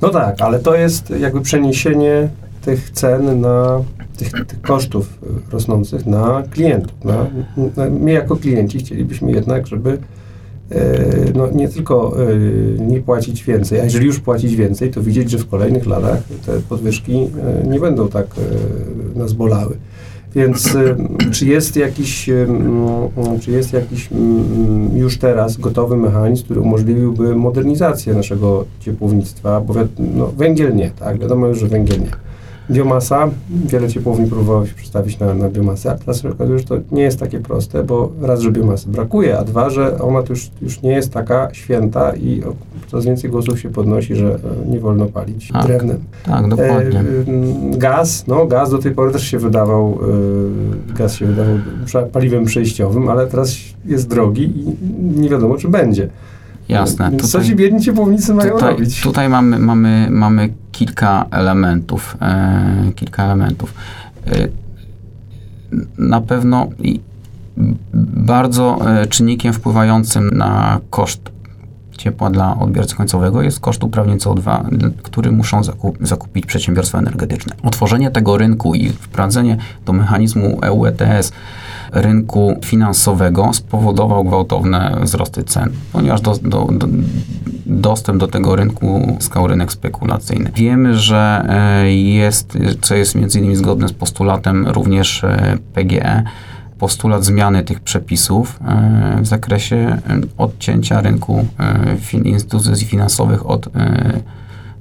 No 0.01 0.09
tak, 0.09 0.41
ale 0.41 0.59
to 0.59 0.75
jest 0.75 1.09
jakby 1.09 1.41
przeniesienie 1.41 2.29
tych 2.61 2.91
cen 2.91 3.41
na 3.41 3.81
tych, 4.17 4.31
tych 4.47 4.61
kosztów 4.61 5.19
rosnących 5.51 6.05
na 6.05 6.43
klientów. 6.51 7.05
Na, 7.05 7.25
na, 7.75 7.89
my 7.89 8.11
jako 8.11 8.35
klienci 8.35 8.79
chcielibyśmy 8.79 9.31
jednak, 9.31 9.67
żeby 9.67 9.97
no, 11.35 11.47
nie 11.51 11.69
tylko 11.69 12.13
e, 12.23 12.37
nie 12.81 13.01
płacić 13.01 13.43
więcej, 13.43 13.79
a 13.79 13.83
jeżeli 13.83 14.05
już 14.05 14.19
płacić 14.19 14.55
więcej, 14.55 14.91
to 14.91 15.01
widzieć, 15.01 15.31
że 15.31 15.37
w 15.37 15.47
kolejnych 15.47 15.85
latach 15.85 16.19
te 16.45 16.59
podwyżki 16.69 17.13
e, 17.13 17.67
nie 17.67 17.79
będą 17.79 18.07
tak 18.07 18.27
nas 19.15 19.33
bolały. 19.33 19.77
Więc 20.35 20.77
czy 21.31 21.45
jest 21.45 21.75
jakiś, 21.75 22.29
czy 23.41 23.51
jest 23.51 23.73
jakiś 23.73 24.09
już 24.93 25.17
teraz 25.17 25.57
gotowy 25.57 25.97
mechanizm, 25.97 26.43
który 26.43 26.59
umożliwiłby 26.59 27.35
modernizację 27.35 28.13
naszego 28.13 28.65
ciepłownictwa? 28.79 29.61
Bo 29.61 29.73
no, 30.15 30.27
węgiel 30.27 30.75
nie, 30.75 30.91
tak? 30.99 31.19
Wiadomo 31.19 31.47
już, 31.47 31.59
że 31.59 31.67
węgiel 31.67 31.99
nie. 31.99 32.28
Biomasa, 32.71 33.29
wiele 33.49 33.87
ciepłowni 33.87 34.27
próbowało 34.27 34.65
się 34.65 34.73
przestawić 34.73 35.19
na, 35.19 35.33
na 35.33 35.49
biomasę, 35.49 35.91
a 35.91 35.95
teraz 35.95 36.21
się 36.21 36.29
okazuje, 36.29 36.59
że 36.59 36.65
to 36.65 36.75
nie 36.91 37.01
jest 37.01 37.19
takie 37.19 37.39
proste, 37.39 37.83
bo 37.83 38.11
raz, 38.21 38.39
że 38.39 38.51
biomasy 38.51 38.89
brakuje, 38.89 39.39
a 39.39 39.43
dwa, 39.43 39.69
że 39.69 39.99
ona 39.99 40.23
to 40.23 40.33
już, 40.33 40.51
już 40.61 40.81
nie 40.81 40.91
jest 40.91 41.13
taka 41.13 41.53
święta 41.53 42.15
i 42.15 42.41
coraz 42.87 43.05
więcej 43.05 43.29
głosów 43.29 43.59
się 43.59 43.69
podnosi, 43.69 44.15
że 44.15 44.27
e, 44.35 44.69
nie 44.69 44.79
wolno 44.79 45.05
palić 45.05 45.51
tak, 45.53 45.65
drewnem. 45.67 45.97
Tak, 46.25 46.47
dokładnie. 46.47 46.99
E, 46.99 47.03
gaz, 47.77 48.27
no 48.27 48.45
gaz 48.45 48.69
do 48.71 48.77
tej 48.77 48.91
pory 48.91 49.11
też 49.11 49.23
się 49.23 49.39
wydawał, 49.39 49.99
e, 50.89 50.93
gaz 50.93 51.15
się 51.15 51.25
wydawał 51.25 51.57
paliwem 52.11 52.45
przejściowym, 52.45 53.09
ale 53.09 53.27
teraz 53.27 53.55
jest 53.85 54.09
drogi 54.09 54.43
i 54.43 54.75
nie 55.19 55.29
wiadomo, 55.29 55.57
czy 55.57 55.67
będzie. 55.67 56.09
Jasne. 56.69 57.11
Tutaj, 57.11 57.27
co 57.27 57.43
ci 57.43 57.55
biedni 57.55 57.81
ciepłownicy 57.81 58.33
mają 58.33 58.53
tutaj, 58.53 58.71
robić? 58.71 59.01
Tutaj 59.01 59.29
mamy, 59.29 59.59
mamy, 59.59 60.07
mamy 60.11 60.49
kilka 60.71 61.25
elementów. 61.31 62.17
E, 62.21 62.91
kilka 62.95 63.23
elementów. 63.23 63.73
E, 64.27 64.47
na 65.97 66.21
pewno 66.21 66.69
bardzo 68.13 68.79
e, 69.01 69.07
czynnikiem 69.07 69.53
wpływającym 69.53 70.29
na 70.29 70.79
koszt 70.89 71.21
ciepła 71.99 72.29
dla 72.29 72.59
odbiorcy 72.59 72.95
końcowego 72.95 73.41
jest 73.41 73.59
koszt 73.59 73.83
uprawnień 73.83 74.17
CO2, 74.17 74.63
który 75.03 75.31
muszą 75.31 75.63
zakup, 75.63 75.97
zakupić 76.01 76.45
przedsiębiorstwa 76.45 76.99
energetyczne. 76.99 77.55
Otworzenie 77.63 78.11
tego 78.11 78.37
rynku 78.37 78.75
i 78.75 78.89
wprowadzenie 78.89 79.57
do 79.85 79.93
mechanizmu 79.93 80.59
EU 80.61 80.85
ETS 80.85 81.31
rynku 81.91 82.59
finansowego 82.65 83.53
spowodował 83.53 84.23
gwałtowne 84.23 84.97
wzrosty 85.01 85.43
cen, 85.43 85.69
ponieważ 85.93 86.21
do, 86.21 86.35
do, 86.43 86.67
do, 86.71 86.87
dostęp 87.65 88.19
do 88.19 88.27
tego 88.27 88.55
rynku 88.55 89.17
skał 89.19 89.47
rynek 89.47 89.71
spekulacyjny. 89.71 90.51
Wiemy, 90.55 90.97
że 90.97 91.45
e, 91.49 91.91
jest, 91.91 92.57
co 92.81 92.95
jest 92.95 93.15
między 93.15 93.39
innymi 93.39 93.55
zgodne 93.55 93.87
z 93.87 93.93
postulatem 93.93 94.67
również 94.67 95.25
PGE, 95.73 96.23
postulat 96.79 97.25
zmiany 97.25 97.63
tych 97.63 97.79
przepisów 97.79 98.59
e, 98.67 99.17
w 99.21 99.27
zakresie 99.27 100.01
odcięcia 100.37 101.01
rynku 101.01 101.45
instytucji 102.23 102.87
finansowych 102.87 103.49
od 103.49 103.69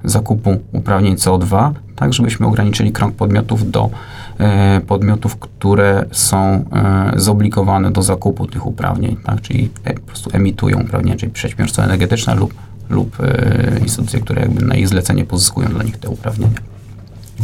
zakupu 0.03 0.57
uprawnień 0.71 1.15
CO2, 1.15 1.71
tak 1.95 2.13
żebyśmy 2.13 2.47
ograniczyli 2.47 2.91
krąg 2.91 3.15
podmiotów 3.15 3.71
do 3.71 3.89
E, 4.39 4.81
podmiotów, 4.87 5.35
które 5.35 6.05
są 6.11 6.37
e, 6.37 7.11
zobligowane 7.15 7.91
do 7.91 8.01
zakupu 8.01 8.47
tych 8.47 8.65
uprawnień, 8.65 9.17
tak? 9.23 9.41
czyli 9.41 9.69
e, 9.83 9.93
po 9.93 10.01
prostu 10.01 10.29
emitują 10.33 10.81
uprawnienia, 10.81 11.17
czyli 11.17 11.31
przedsiębiorstwa 11.31 11.83
energetyczne 11.83 12.35
lub, 12.35 12.53
lub 12.89 13.17
instytucje, 13.81 14.19
które 14.19 14.41
jakby 14.41 14.65
na 14.65 14.75
ich 14.75 14.87
zlecenie 14.87 15.25
pozyskują 15.25 15.69
dla 15.69 15.83
nich 15.83 15.97
te 15.97 16.09
uprawnienia. 16.09 16.68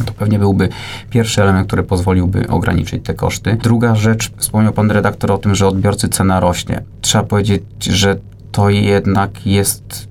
To 0.05 0.13
pewnie 0.13 0.39
byłby 0.39 0.69
pierwszy 1.09 1.41
element, 1.41 1.67
który 1.67 1.83
pozwoliłby 1.83 2.47
ograniczyć 2.47 3.05
te 3.05 3.13
koszty. 3.13 3.57
Druga 3.63 3.95
rzecz, 3.95 4.31
wspomniał 4.37 4.73
pan 4.73 4.91
redaktor 4.91 5.31
o 5.31 5.37
tym, 5.37 5.55
że 5.55 5.67
odbiorcy 5.67 6.09
cena 6.09 6.39
rośnie. 6.39 6.83
Trzeba 7.01 7.23
powiedzieć, 7.23 7.63
że 7.81 8.15
to 8.51 8.69
jednak 8.69 9.45
jest 9.47 10.07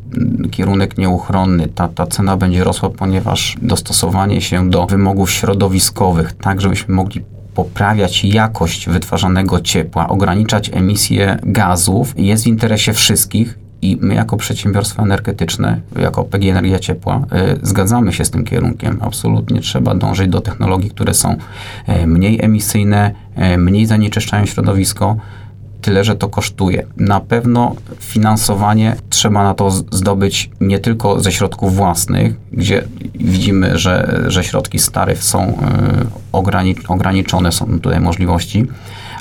kierunek 0.51 0.99
nieuchronny. 0.99 1.69
Ta, 1.69 1.89
ta 1.89 2.07
cena 2.07 2.37
będzie 2.37 2.65
rosła, 2.65 2.91
ponieważ 2.91 3.57
dostosowanie 3.63 4.41
się 4.41 4.71
do 4.71 4.87
wymogów 4.87 5.31
środowiskowych, 5.31 6.33
tak 6.33 6.61
żebyśmy 6.61 6.95
mogli 6.95 7.21
poprawiać 7.55 8.25
jakość 8.25 8.89
wytwarzanego 8.89 9.61
ciepła, 9.61 10.09
ograniczać 10.09 10.71
emisję 10.73 11.39
gazów, 11.43 12.15
jest 12.17 12.45
w 12.45 12.47
interesie 12.47 12.93
wszystkich 12.93 13.59
i 13.85 13.99
my 14.01 14.15
jako 14.15 14.37
przedsiębiorstwo 14.37 15.03
energetyczne, 15.03 15.81
jako 15.99 16.25
PG 16.25 16.51
Energia 16.51 16.79
Ciepła, 16.79 17.17
y, 17.17 17.67
zgadzamy 17.67 18.13
się 18.13 18.25
z 18.25 18.31
tym 18.31 18.45
kierunkiem. 18.45 18.99
Absolutnie 19.01 19.61
trzeba 19.61 19.95
dążyć 19.95 20.29
do 20.29 20.41
technologii, 20.41 20.91
które 20.91 21.15
są 21.15 21.37
y, 22.03 22.07
mniej 22.07 22.45
emisyjne, 22.45 23.15
y, 23.55 23.59
mniej 23.59 23.87
zanieczyszczają 23.87 24.47
środowisko, 24.47 25.17
tyle, 25.81 26.05
że 26.05 26.17
to 26.17 26.29
kosztuje. 26.29 26.87
Na 26.97 27.21
pewno 27.21 27.75
finansowanie 28.01 28.97
trzeba 29.11 29.43
na 29.43 29.55
to 29.55 29.71
zdobyć 29.71 30.51
nie 30.61 30.79
tylko 30.79 31.21
ze 31.21 31.33
środków 31.33 31.77
własnych, 31.77 32.35
gdzie 32.53 32.85
widzimy, 33.15 33.79
że, 33.79 34.25
że 34.27 34.45
środki 34.45 34.79
z 34.79 34.91
taryf 34.91 35.25
są 35.25 35.59
ograniczone, 36.89 37.53
są 37.53 37.67
tutaj 37.67 38.01
możliwości, 38.01 38.67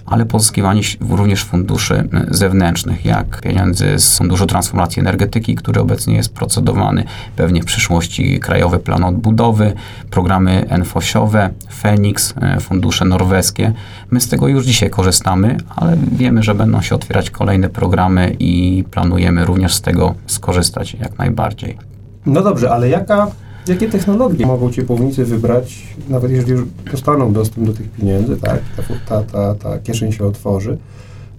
ale 0.05 0.25
pozyskiwanie 0.25 0.81
również 1.09 1.43
funduszy 1.43 1.93
y, 1.93 2.33
zewnętrznych, 2.35 3.05
jak 3.05 3.41
pieniędzy 3.41 3.99
z 3.99 4.17
Funduszu 4.17 4.45
Transformacji 4.45 4.99
Energetyki, 4.99 5.55
który 5.55 5.81
obecnie 5.81 6.15
jest 6.15 6.33
procedowany, 6.33 7.03
pewnie 7.35 7.61
w 7.61 7.65
przyszłości 7.65 8.39
Krajowy 8.39 8.79
Plan 8.79 9.03
Odbudowy, 9.03 9.73
programy 10.11 10.65
NFOŚowe, 10.79 11.49
Fenix, 11.73 12.33
y, 12.57 12.59
fundusze 12.59 13.05
norweskie. 13.05 13.73
My 14.11 14.21
z 14.21 14.29
tego 14.29 14.47
już 14.47 14.65
dzisiaj 14.65 14.89
korzystamy, 14.89 15.57
ale 15.75 15.97
wiemy, 16.11 16.43
że 16.43 16.55
będą 16.55 16.81
się 16.81 16.95
otwierać 16.95 17.29
kolejne 17.29 17.69
programy 17.69 18.35
i 18.39 18.83
planujemy 18.91 19.45
również 19.45 19.73
z 19.73 19.81
tego 19.81 20.15
skorzystać 20.27 20.93
jak 20.93 21.17
najbardziej. 21.17 21.77
No 22.25 22.41
dobrze, 22.41 22.71
ale 22.71 22.89
jaka 22.89 23.27
Jakie 23.67 23.89
technologie 23.89 24.45
mogą 24.45 24.71
ciepłownicy 24.71 25.25
wybrać, 25.25 25.83
nawet 26.09 26.31
jeżeli 26.31 26.51
już 26.51 26.61
dostaną 26.91 27.33
dostęp 27.33 27.67
do 27.67 27.73
tych 27.73 27.91
pieniędzy, 27.91 28.37
tak, 28.37 28.61
ta, 29.07 29.23
ta, 29.23 29.55
ta 29.55 29.79
kieszeń 29.79 30.11
się 30.11 30.25
otworzy, 30.25 30.77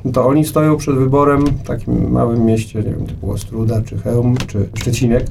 no 0.05 0.13
to 0.13 0.27
oni 0.27 0.45
stoją 0.45 0.77
przed 0.77 0.95
wyborem 0.95 1.47
w 1.47 1.63
takim 1.63 2.11
małym 2.11 2.45
mieście, 2.45 2.79
nie 2.79 2.91
wiem, 2.91 3.07
typu 3.07 3.33
Ostruda, 3.33 3.83
czy 3.83 3.99
Chełm, 3.99 4.37
czy 4.47 4.69
Szczecinek, 4.75 5.27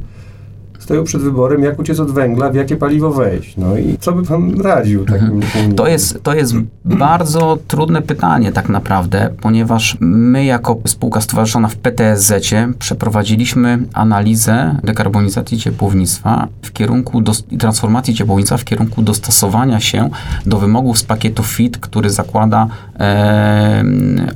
stoją 0.83 1.03
przed 1.03 1.21
wyborem, 1.21 1.63
jak 1.63 1.79
uciec 1.79 1.99
od 1.99 2.11
węgla, 2.11 2.49
w 2.49 2.55
jakie 2.55 2.75
paliwo 2.75 3.11
wejść. 3.11 3.57
No 3.57 3.77
i 3.77 3.97
co 3.99 4.11
by 4.11 4.23
pan 4.23 4.61
radził 4.61 5.05
takim 5.05 5.31
mhm. 5.31 5.75
To 5.75 5.87
jest, 5.87 6.23
to 6.23 6.33
jest 6.33 6.53
bardzo 6.85 7.57
trudne 7.67 8.01
pytanie 8.01 8.51
tak 8.51 8.69
naprawdę, 8.69 9.29
ponieważ 9.41 9.97
my 9.99 10.45
jako 10.45 10.77
spółka 10.85 11.21
stowarzyszona 11.21 11.67
w 11.67 11.75
PTSZ-cie 11.75 12.73
przeprowadziliśmy 12.79 13.79
analizę 13.93 14.75
dekarbonizacji 14.83 15.57
ciepłownictwa 15.57 16.47
w 16.61 16.71
kierunku 16.71 17.21
do, 17.21 17.31
transformacji 17.59 18.13
ciepłownictwa 18.13 18.57
w 18.57 18.63
kierunku 18.63 19.01
dostosowania 19.01 19.79
się 19.79 20.09
do 20.45 20.57
wymogów 20.57 20.99
z 20.99 21.03
pakietu 21.03 21.43
FIT, 21.43 21.77
który 21.77 22.09
zakłada 22.09 22.67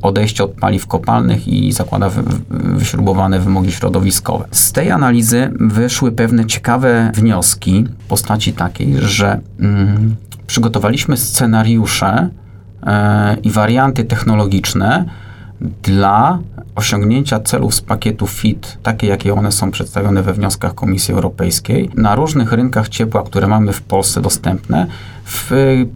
odejście 0.01 0.43
od 0.43 0.51
paliw 0.51 0.87
kopalnych 0.87 1.47
i 1.47 1.73
zakłada 1.73 2.09
wy, 2.09 2.23
wyśrubowane 2.49 3.39
wymogi 3.39 3.71
środowiskowe. 3.71 4.45
Z 4.51 4.71
tej 4.71 4.91
analizy 4.91 5.51
wyszły 5.59 6.11
pewne 6.11 6.27
pewne 6.27 6.45
ciekawe 6.45 7.11
wnioski 7.15 7.85
w 7.99 8.07
postaci 8.07 8.53
takiej, 8.53 8.95
że 8.97 9.39
mm, 9.59 10.15
przygotowaliśmy 10.47 11.17
scenariusze 11.17 12.29
e, 12.83 13.37
i 13.43 13.51
warianty 13.51 14.03
technologiczne 14.03 15.05
dla 15.83 16.39
osiągnięcia 16.75 17.39
celów 17.39 17.75
z 17.75 17.81
pakietu 17.81 18.27
FIT, 18.27 18.77
takie 18.83 19.07
jakie 19.07 19.33
one 19.33 19.51
są 19.51 19.71
przedstawione 19.71 20.23
we 20.23 20.33
wnioskach 20.33 20.75
Komisji 20.75 21.13
Europejskiej, 21.13 21.89
na 21.95 22.15
różnych 22.15 22.51
rynkach 22.51 22.89
ciepła, 22.89 23.23
które 23.23 23.47
mamy 23.47 23.73
w 23.73 23.81
Polsce 23.81 24.21
dostępne, 24.21 24.87
w 25.27 25.51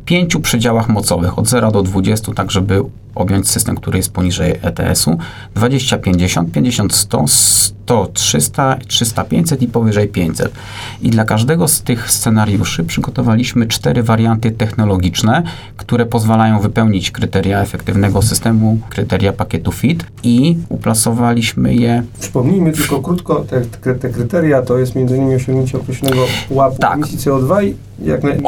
pięciu 0.05 0.39
przedziałach 0.39 0.89
mocowych, 0.89 1.39
od 1.39 1.47
0 1.47 1.71
do 1.71 1.83
20, 1.83 2.33
tak 2.33 2.51
żeby 2.51 2.83
objąć 3.15 3.49
system, 3.49 3.75
który 3.75 3.97
jest 3.97 4.11
poniżej 4.11 4.53
ETS-u, 4.61 5.17
20, 5.55 5.97
50, 5.97 6.51
50, 6.51 6.93
100, 6.93 7.27
100, 7.27 8.07
300, 8.13 8.77
300, 8.87 9.23
500 9.23 9.61
i 9.61 9.67
powyżej 9.67 10.07
500. 10.07 10.53
I 11.01 11.09
dla 11.09 11.25
każdego 11.25 11.67
z 11.67 11.81
tych 11.81 12.11
scenariuszy 12.11 12.83
przygotowaliśmy 12.83 13.67
cztery 13.67 14.03
warianty 14.03 14.51
technologiczne, 14.51 15.43
które 15.77 16.05
pozwalają 16.05 16.59
wypełnić 16.59 17.11
kryteria 17.11 17.61
efektywnego 17.61 18.21
systemu, 18.21 18.79
kryteria 18.89 19.33
pakietu 19.33 19.71
FIT 19.71 20.05
i 20.23 20.57
uplasowaliśmy 20.69 21.75
je. 21.75 22.03
Przypomnijmy 22.19 22.71
tylko 22.71 23.01
krótko, 23.01 23.45
te, 23.49 23.61
te 23.95 24.09
kryteria 24.09 24.61
to 24.61 24.77
jest 24.77 24.95
m.in. 24.95 25.35
osiągnięcie 25.35 25.77
określonego 25.77 26.25
pułapu 26.47 26.77
tak. 26.77 26.93
emisji 26.93 27.17
CO2 27.17 27.67
i 27.67 27.75
jak 28.05 28.23
naj, 28.23 28.37
i- 28.37 28.41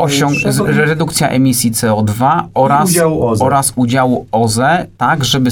redukcja 0.67 1.29
emisji 1.29 1.71
CO2 1.71 2.43
oraz 2.53 2.89
udziału 2.89 3.23
OZE. 3.27 3.45
oraz 3.45 3.73
udziału 3.75 4.25
OZE, 4.31 4.87
tak, 4.97 5.25
żeby, 5.25 5.49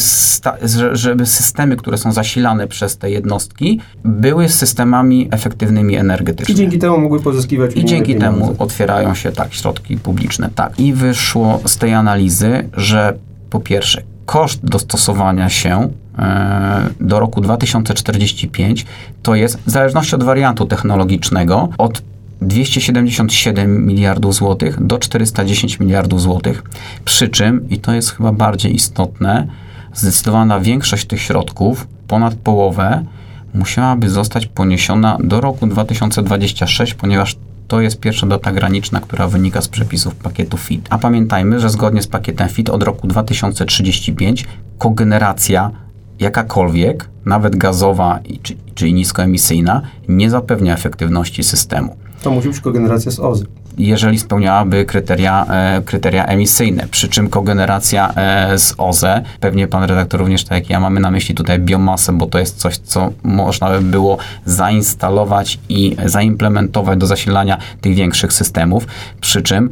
żeby 0.94 1.26
systemy, 1.26 1.78
które 1.78 1.98
są 1.98 2.12
zasilane 2.12 2.68
przez 2.68 2.98
te 2.98 3.12
jednostki, 3.12 3.80
były 4.06 4.50
systemami 4.50 5.28
efektywnymi 5.32 5.94
I 5.94 5.98
energetycznie. 5.98 6.56
dzięki 6.56 6.80
temu 6.80 6.98
mogły 6.98 7.20
pozyskiwać 7.20 7.72
I 7.76 7.86
dzięki 7.86 8.14
pieniądze. 8.14 8.40
temu 8.42 8.56
otwierają 8.60 9.16
się 9.16 9.32
tak 9.32 9.54
środki 9.54 9.98
publiczne. 9.98 10.50
Tak. 10.56 10.80
I 10.80 10.94
wyszło 10.94 11.60
z 11.66 11.78
tej 11.78 11.94
analizy, 11.94 12.70
że 12.78 13.14
po 13.50 13.60
pierwsze, 13.60 14.02
koszt 14.26 14.66
dostosowania 14.66 15.50
się 15.50 15.90
e, 16.20 16.82
do 17.00 17.20
roku 17.20 17.42
2045 17.42 18.86
to 19.24 19.36
jest, 19.36 19.58
w 19.66 19.70
zależności 19.70 20.16
od 20.16 20.24
wariantu 20.24 20.66
technologicznego, 20.66 21.70
od 21.78 22.02
277 22.42 23.86
miliardów 23.86 24.36
złotych 24.36 24.86
do 24.86 25.00
410 25.00 25.80
miliardów 25.80 26.22
złotych. 26.22 26.64
Przy 27.06 27.30
czym, 27.30 27.70
i 27.70 27.80
to 27.80 27.94
jest 27.94 28.12
chyba 28.12 28.32
bardziej 28.32 28.76
istotne, 28.76 29.48
zdecydowana 29.94 30.60
większość 30.60 31.06
tych 31.06 31.22
środków, 31.22 31.88
ponad 32.08 32.36
połowę, 32.36 33.06
musiałaby 33.54 34.10
zostać 34.10 34.46
poniesiona 34.46 35.18
do 35.24 35.42
roku 35.42 35.68
2026, 35.68 36.94
ponieważ 36.94 37.36
to 37.68 37.82
jest 37.82 38.00
pierwsza 38.00 38.28
data 38.28 38.52
graniczna, 38.52 39.00
która 39.00 39.28
wynika 39.28 39.62
z 39.62 39.68
przepisów 39.68 40.16
pakietu 40.16 40.58
FIT. 40.58 40.88
A 40.90 40.98
pamiętajmy, 40.98 41.60
że 41.60 41.70
zgodnie 41.70 42.02
z 42.02 42.08
pakietem 42.08 42.50
FIT 42.50 42.70
od 42.70 42.84
roku 42.84 43.08
2035 43.08 44.46
kogeneracja 44.78 45.72
jakakolwiek, 46.20 47.10
nawet 47.26 47.56
gazowa 47.56 48.20
czy, 48.44 48.56
czyli 48.76 48.94
niskoemisyjna, 48.94 49.82
nie 50.08 50.30
zapewnia 50.30 50.74
efektywności 50.74 51.44
systemu 51.44 51.96
To 52.22 52.32
musi 52.32 52.48
być 52.48 52.60
kogeneracja 52.60 53.12
z 53.12 53.20
OZE. 53.20 53.46
jeżeli 53.78 54.20
spełniałaby 54.20 54.86
kryteria, 54.86 55.46
e, 55.46 55.82
kryteria 55.86 56.26
emisyjne. 56.26 56.88
Przy 56.92 57.10
czym 57.10 57.30
kogeneracja 57.30 58.14
e, 58.16 58.58
z 58.60 58.74
OZE, 58.78 59.22
pewnie 59.40 59.68
pan 59.68 59.84
redaktor 59.84 60.20
również 60.20 60.44
tak 60.44 60.60
jak 60.60 60.70
ja, 60.70 60.80
mamy 60.80 61.00
na 61.00 61.12
myśli 61.12 61.36
tutaj 61.36 61.60
biomasę, 61.60 62.14
bo 62.14 62.26
to 62.26 62.40
jest 62.40 62.58
coś, 62.58 62.78
co 62.78 63.12
można 63.24 63.70
by 63.70 63.82
było 63.82 64.18
zainstalować 64.46 65.60
i 65.70 65.96
zaimplementować 66.06 67.00
do 67.00 67.08
zasilania 67.08 67.58
tych 67.82 67.96
większych 67.96 68.34
systemów. 68.34 68.88
Przy 69.22 69.42
czym 69.42 69.70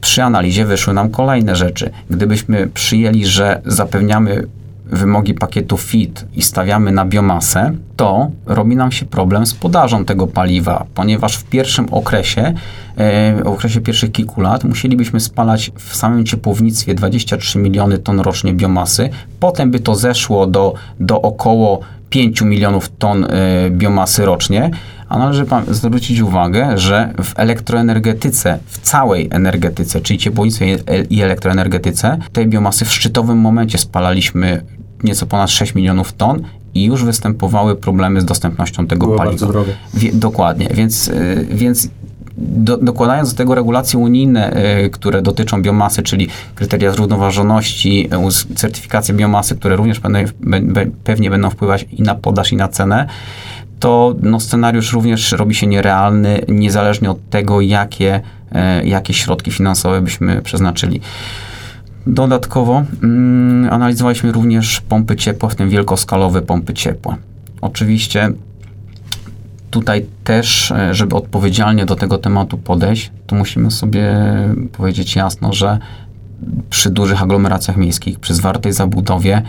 przy 0.00 0.22
analizie 0.22 0.64
wyszły 0.64 0.94
nam 0.94 1.10
kolejne 1.10 1.56
rzeczy. 1.56 1.90
Gdybyśmy 2.10 2.66
przyjęli, 2.66 3.26
że 3.26 3.62
zapewniamy 3.66 4.46
wymogi 4.90 5.34
pakietu 5.34 5.76
FIT 5.76 6.24
i 6.36 6.42
stawiamy 6.42 6.92
na 6.92 7.04
biomasę, 7.04 7.72
to 7.96 8.30
robi 8.46 8.76
nam 8.76 8.92
się 8.92 9.06
problem 9.06 9.46
z 9.46 9.54
podażą 9.54 10.04
tego 10.04 10.26
paliwa, 10.26 10.86
ponieważ 10.94 11.36
w 11.36 11.44
pierwszym 11.44 11.86
okresie, 11.90 12.54
e, 12.96 13.42
w 13.44 13.46
okresie 13.46 13.80
pierwszych 13.80 14.12
kilku 14.12 14.40
lat 14.40 14.64
musielibyśmy 14.64 15.20
spalać 15.20 15.70
w 15.76 15.96
samym 15.96 16.24
ciepłownictwie 16.24 16.94
23 16.94 17.58
miliony 17.58 17.98
ton 17.98 18.20
rocznie 18.20 18.52
biomasy, 18.54 19.08
potem 19.40 19.70
by 19.70 19.80
to 19.80 19.94
zeszło 19.94 20.46
do, 20.46 20.74
do 21.00 21.22
około 21.22 21.80
5 22.10 22.42
milionów 22.42 22.88
ton 22.98 23.24
e, 23.24 23.28
biomasy 23.70 24.24
rocznie, 24.26 24.70
a 25.08 25.18
należy 25.18 25.46
zwrócić 25.70 26.20
uwagę, 26.20 26.78
że 26.78 27.12
w 27.24 27.32
elektroenergetyce, 27.38 28.58
w 28.66 28.78
całej 28.78 29.28
energetyce, 29.30 30.00
czyli 30.00 30.18
ciepłownictwie 30.18 30.74
i- 30.74 31.14
i 31.16 31.22
elektroenergetyce, 31.22 32.18
tej 32.32 32.46
biomasy 32.46 32.84
w 32.84 32.92
szczytowym 32.92 33.38
momencie 33.38 33.78
spalaliśmy 33.78 34.62
nieco 35.04 35.26
ponad 35.26 35.50
6 35.50 35.74
milionów 35.74 36.12
ton 36.12 36.42
i 36.74 36.84
już 36.84 37.04
występowały 37.04 37.76
problemy 37.76 38.20
z 38.20 38.24
dostępnością 38.24 38.86
tego 38.86 39.06
Było 39.06 39.18
paliwa. 39.18 39.32
bardzo 39.32 39.46
drogie. 39.46 39.72
Wie, 39.94 40.10
dokładnie, 40.12 40.68
więc, 40.74 41.08
y, 41.08 41.46
więc 41.50 41.88
do, 42.40 42.76
dokładając 42.76 43.30
do 43.30 43.36
tego 43.36 43.54
regulacje 43.54 43.98
unijne, 43.98 44.56
y, 44.84 44.90
które 44.90 45.22
dotyczą 45.22 45.62
biomasy, 45.62 46.02
czyli 46.02 46.28
kryteria 46.54 46.92
zrównoważoności, 46.92 48.08
y, 48.50 48.54
certyfikacje 48.54 49.14
biomasy, 49.14 49.56
które 49.56 49.76
również 49.76 50.00
be- 50.00 50.60
be- 50.60 50.86
pewnie 51.04 51.30
będą 51.30 51.50
wpływać 51.50 51.86
i 51.92 52.02
na 52.02 52.14
podaż, 52.14 52.52
i 52.52 52.56
na 52.56 52.68
cenę, 52.68 53.06
to 53.80 54.14
no, 54.22 54.40
scenariusz 54.40 54.92
również 54.92 55.32
robi 55.32 55.54
się 55.54 55.66
nierealny, 55.66 56.40
niezależnie 56.48 57.10
od 57.10 57.30
tego, 57.30 57.60
jakie, 57.60 58.20
jakie 58.84 59.14
środki 59.14 59.50
finansowe 59.50 60.00
byśmy 60.00 60.42
przeznaczyli. 60.42 61.00
Dodatkowo 62.08 62.84
mm, 63.02 63.72
analizowaliśmy 63.72 64.32
również 64.32 64.80
pompy 64.80 65.16
ciepła, 65.16 65.48
w 65.48 65.54
tym 65.54 65.68
wielkoskalowe 65.68 66.42
pompy 66.42 66.74
ciepła. 66.74 67.16
Oczywiście 67.60 68.30
tutaj 69.70 70.06
też, 70.24 70.70
e, 70.70 70.94
żeby 70.94 71.16
odpowiedzialnie 71.16 71.86
do 71.86 71.96
tego 71.96 72.18
tematu 72.18 72.58
podejść, 72.58 73.12
to 73.26 73.36
musimy 73.36 73.70
sobie 73.70 74.16
powiedzieć 74.72 75.16
jasno, 75.16 75.52
że 75.52 75.78
przy 76.70 76.90
dużych 76.90 77.22
aglomeracjach 77.22 77.76
miejskich, 77.76 78.20
przy 78.20 78.34
zwartej 78.34 78.72
zabudowie, 78.72 79.42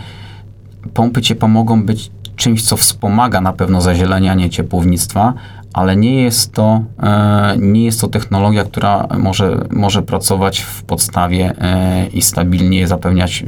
pompy 0.94 1.22
ciepła 1.22 1.48
mogą 1.48 1.82
być 1.82 2.10
czymś, 2.36 2.62
co 2.62 2.76
wspomaga 2.76 3.40
na 3.40 3.52
pewno 3.52 3.80
zazielenianie 3.80 4.50
ciepłownictwa, 4.50 5.34
ale 5.72 5.96
nie 5.96 6.22
jest 6.22 6.52
to, 6.52 6.82
e, 7.02 7.54
nie 7.58 7.84
jest 7.84 8.00
to 8.00 8.08
technologia, 8.08 8.64
która 8.64 9.06
może, 9.18 9.64
może 9.70 10.02
pracować 10.02 10.60
w 10.60 10.82
podstawie 10.82 11.54
e, 11.58 12.06
i 12.06 12.22
stabilnie 12.22 12.88
zapewniać 12.88 13.44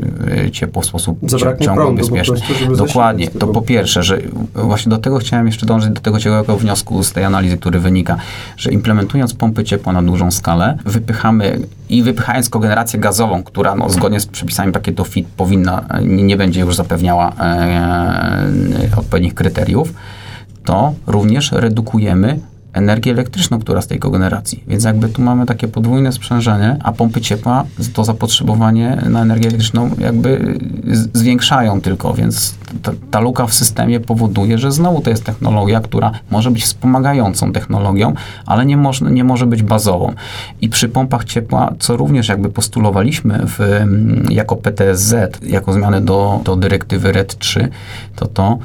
e, 0.47 0.51
ciepło 0.51 0.83
w 0.83 0.87
sposób 0.87 1.19
Zabraknie 1.23 1.67
ciągły, 1.67 1.85
prądu 1.85 2.01
bezpieczny. 2.01 2.37
prostu, 2.57 2.87
Dokładnie. 2.87 3.29
To 3.29 3.47
po 3.47 3.63
pierwsze, 3.63 4.03
że 4.03 4.19
właśnie 4.55 4.91
do 4.91 4.99
tego 4.99 5.19
chciałem 5.19 5.47
jeszcze 5.47 5.67
dążyć, 5.67 5.91
do 5.91 6.01
tego 6.01 6.19
ciekawego 6.19 6.57
wniosku 6.57 7.03
z 7.03 7.13
tej 7.13 7.25
analizy, 7.25 7.57
który 7.57 7.81
wynika, 7.81 8.17
że 8.57 8.71
implementując 8.73 9.35
pompy 9.35 9.65
ciepła 9.65 9.93
na 9.93 10.03
dużą 10.03 10.31
skalę, 10.31 10.79
wypychamy 10.85 11.59
i 11.89 12.03
wypychając 12.03 12.49
kogenerację 12.49 12.99
gazową, 13.01 13.43
która 13.43 13.75
no, 13.75 13.91
zgodnie 13.91 14.21
z 14.21 14.27
przepisami 14.27 14.73
pakietu 14.73 15.05
FIT 15.05 15.27
powinna, 15.37 15.85
nie, 16.03 16.23
nie 16.23 16.37
będzie 16.37 16.61
już 16.61 16.77
zapewniała 16.77 17.33
e, 17.41 18.97
odpowiednich 18.97 19.35
kryteriów, 19.35 19.93
to 20.65 20.95
również 21.07 21.53
redukujemy 21.53 22.41
energię 22.73 23.13
elektryczną, 23.13 23.59
która 23.59 23.83
z 23.83 23.87
tej 23.87 23.99
kogeneracji. 23.99 24.65
Więc 24.69 24.85
jakby 24.85 25.09
tu 25.09 25.23
mamy 25.23 25.47
takie 25.47 25.69
podwójne 25.69 26.13
sprzężenie, 26.13 26.77
a 26.83 26.93
pompy 26.93 27.21
ciepła 27.21 27.65
to 27.93 28.05
zapotrzebowanie 28.05 29.03
na 29.11 29.23
energię 29.23 29.49
elektryczną 29.49 29.91
jakby 29.99 30.59
zwiększają 31.13 31.81
tylko, 31.81 32.15
więc 32.15 32.55
ta, 32.83 32.93
ta 33.11 33.21
luka 33.21 33.47
w 33.47 33.55
systemie 33.55 34.01
powoduje, 34.01 34.59
że 34.59 34.73
znowu 34.73 35.01
to 35.01 35.11
jest 35.11 35.25
technologia, 35.25 35.81
która 35.81 36.11
może 36.31 36.51
być 36.51 36.65
wspomagającą 36.65 37.53
technologią, 37.53 38.15
ale 38.47 38.67
nie, 38.67 38.77
może 38.77 39.11
nie 39.11 39.25
może 39.25 39.47
być 39.47 39.63
bazową. 39.63 40.13
I 40.61 40.69
przy 40.69 40.89
pompach 40.89 41.25
ciepła, 41.25 41.73
co 41.79 41.97
również 41.97 42.29
jakby 42.29 42.49
postulowaliśmy 42.49 43.41
w, 43.47 43.61
mm, 43.61 44.27
jako 44.31 44.57
PTSZ, 44.57 45.15
jako 45.43 45.73
zmianę 45.73 46.01
do, 46.01 46.41
do 46.45 46.57
dyrektywy 46.57 47.13
RED 47.13 47.39
3, 47.39 47.69
to 48.17 48.27
to, 48.27 48.59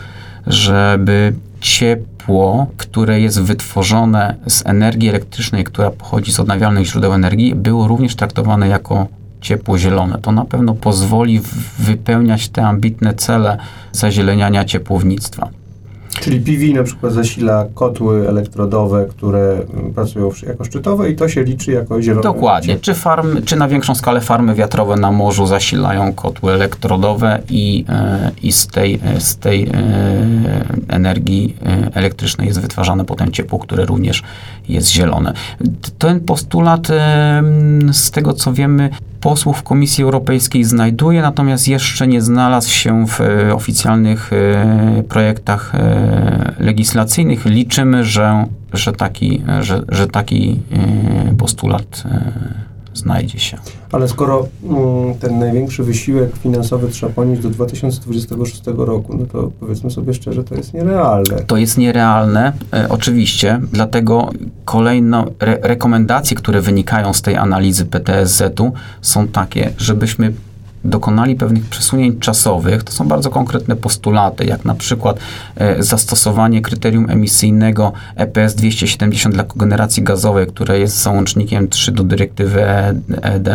żeby 0.48 1.34
ciepło, 1.62 2.68
które 2.78 3.22
jest 3.22 3.42
wytworzone 3.42 4.36
z 4.48 4.66
energii 4.66 5.10
elektrycznej, 5.10 5.64
która 5.64 5.92
pochodzi 5.92 6.32
z 6.32 6.40
odnawialnych 6.40 6.86
źródeł 6.86 7.14
energii, 7.14 7.56
było 7.56 7.88
również 7.88 8.16
traktowane 8.16 8.68
jako 8.68 9.08
ciepło 9.42 9.78
zielone. 9.78 10.18
To 10.22 10.32
na 10.32 10.46
pewno 10.46 10.74
pozwoli 10.74 11.42
wypełniać 11.80 12.50
te 12.50 12.68
ambitne 12.68 13.14
cele 13.14 13.58
zazieleniania 13.92 14.66
ciepłownictwa. 14.66 15.50
Czyli 16.20 16.42
PV 16.42 16.80
na 16.80 16.84
przykład 16.84 17.14
zasila 17.14 17.66
kotły 17.74 18.30
elektrodowe, 18.30 19.06
które 19.10 19.52
mm, 19.74 19.94
pracują 19.94 20.32
jako 20.48 20.66
szczytowe 20.66 21.10
i 21.10 21.16
to 21.16 21.30
się 21.30 21.44
liczy 21.44 21.72
jako 21.72 22.02
zielone. 22.02 22.24
Dokładnie. 22.24 22.80
Czy, 22.80 22.94
farmy, 22.94 23.42
czy 23.42 23.56
na 23.56 23.68
większą 23.68 23.96
skalę 23.96 24.22
farmy 24.22 24.56
wiatrowe 24.56 24.96
na 24.96 25.12
morzu 25.12 25.46
zasilają 25.46 26.14
kotły 26.14 26.52
elektrodowe 26.54 27.42
i, 27.50 27.86
e, 27.90 28.32
i 28.44 28.52
z 28.52 28.68
tej, 28.68 29.00
e, 29.04 29.22
z 29.22 29.38
tej 29.38 29.64
e, 29.64 29.72
energii 30.88 31.56
elektrycznej 31.94 32.48
jest 32.48 32.62
wytwarzane 32.62 33.06
potem 33.06 33.32
ciepło, 33.32 33.60
które 33.60 33.86
również 33.86 34.24
jest 34.70 34.92
zielone. 34.92 35.34
Ten 35.98 36.20
postulat 36.20 36.88
z 37.92 38.12
tego 38.12 38.34
co 38.34 38.54
wiemy 38.54 38.90
posłów 39.28 39.64
Komisji 39.64 40.04
Europejskiej 40.04 40.64
znajduje, 40.64 41.22
natomiast 41.22 41.68
jeszcze 41.68 42.08
nie 42.08 42.22
znalazł 42.22 42.70
się 42.70 43.08
w 43.08 43.22
e, 43.22 43.54
oficjalnych 43.54 44.34
e, 44.34 45.04
projektach 45.04 45.76
e, 45.76 46.54
legislacyjnych. 46.60 47.46
Liczymy, 47.46 48.04
że, 48.04 48.46
że 48.74 48.94
taki, 48.94 49.42
że, 49.62 49.82
że 49.90 50.08
taki 50.08 50.60
postulat 51.38 52.04
znajdzie 52.98 53.40
się. 53.40 53.58
Ale 53.92 54.08
skoro 54.08 54.48
mm, 54.64 55.16
ten 55.16 55.40
największy 55.40 55.84
wysiłek 55.84 56.36
finansowy 56.38 56.88
trzeba 56.88 57.14
ponieść 57.14 57.42
do 57.42 57.50
2026 57.50 58.62
roku, 58.76 59.18
no 59.18 59.26
to 59.26 59.52
powiedzmy 59.60 59.92
sobie 59.92 60.14
szczerze, 60.14 60.44
to 60.44 60.56
jest 60.56 60.74
nierealne. 60.74 61.38
To 61.48 61.58
jest 61.58 61.78
nierealne, 61.78 62.54
e, 62.74 62.90
oczywiście, 62.90 63.62
dlatego 63.72 64.30
kolejne 64.66 65.26
re 65.40 65.58
rekomendacje, 65.62 66.38
które 66.38 66.62
wynikają 66.62 67.14
z 67.14 67.22
tej 67.22 67.36
analizy 67.36 67.86
PTSZ-u 67.86 68.72
są 69.02 69.28
takie, 69.28 69.72
żebyśmy 69.78 70.34
dokonali 70.84 71.36
pewnych 71.36 71.66
przesunięć 71.66 72.20
czasowych, 72.20 72.84
to 72.84 72.92
są 72.92 73.08
bardzo 73.08 73.30
konkretne 73.30 73.76
postulaty, 73.76 74.46
jak 74.46 74.66
na 74.66 74.76
przykład 74.76 75.20
e, 75.56 75.84
zastosowanie 75.84 76.62
kryterium 76.62 77.10
emisyjnego 77.10 77.94
EPS 78.16 78.56
270 78.56 79.36
dla 79.36 79.44
kogeneracji 79.44 80.04
gazowej, 80.04 80.48
które 80.48 80.80
jest 80.80 81.02
załącznikiem 81.02 81.68
3 81.68 81.92
do 81.92 82.04
dyrektywy 82.04 82.64
ED. 83.22 83.50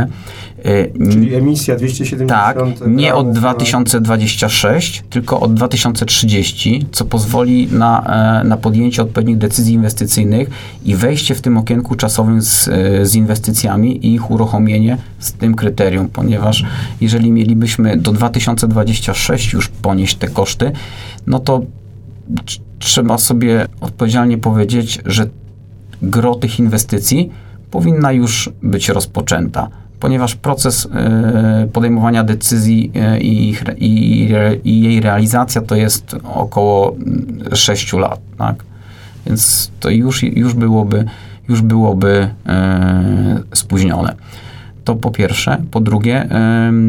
E, 0.64 1.08
Czyli 1.10 1.34
emisja 1.34 1.76
270 1.76 2.28
tak, 2.28 2.88
nie 2.88 3.14
od 3.14 3.26
na- 3.26 3.32
2026, 3.32 5.02
tylko 5.10 5.40
od 5.40 5.54
2030, 5.54 6.86
co 6.92 7.04
pozwoli 7.04 7.68
na, 7.72 8.02
e, 8.42 8.44
na 8.44 8.56
podjęcie 8.56 9.02
odpowiednich 9.02 9.38
decyzji 9.38 9.74
inwestycyjnych 9.74 10.50
i 10.84 10.94
wejście 10.96 11.34
w 11.34 11.40
tym 11.40 11.56
okienku 11.58 11.94
czasowym 11.94 12.42
z, 12.42 12.68
e, 12.68 13.06
z 13.06 13.14
inwestycjami 13.14 14.06
i 14.06 14.14
ich 14.14 14.30
uruchomienie 14.30 14.98
z 15.18 15.32
tym 15.32 15.54
kryterium, 15.54 16.08
ponieważ 16.08 16.64
jeżeli 17.00 17.32
mielibyśmy 17.32 17.96
do 17.96 18.12
2026 18.12 19.52
już 19.52 19.68
ponieść 19.68 20.14
te 20.16 20.28
koszty, 20.28 20.72
no 21.26 21.38
to 21.38 21.62
tr- 22.34 22.60
trzeba 22.78 23.18
sobie 23.18 23.66
odpowiedzialnie 23.80 24.38
powiedzieć, 24.38 24.98
że 25.06 25.26
gro 26.02 26.34
tych 26.34 26.58
inwestycji 26.58 27.30
powinna 27.70 28.12
już 28.12 28.50
być 28.62 28.88
rozpoczęta, 28.88 29.68
ponieważ 30.02 30.34
proces 30.34 30.88
e, 30.94 31.68
podejmowania 31.72 32.24
decyzji 32.24 32.92
e, 32.94 33.20
i, 33.20 34.28
jej 34.64 35.00
realizacja 35.00 35.60
to 35.60 35.76
jest 35.76 36.16
około 36.34 36.96
6 37.54 37.92
lat, 37.92 38.20
tak? 38.38 38.64
Więc 39.26 39.70
to 39.80 39.90
już, 39.90 40.22
już 40.22 40.54
byłoby, 40.54 41.04
już 41.48 41.62
byłoby 41.62 42.28
e, 42.46 43.40
spóźnione. 43.54 44.14
To 44.84 44.96
po 44.96 45.10
pierwsze. 45.10 45.62
Po 45.70 45.80
drugie, 45.80 46.28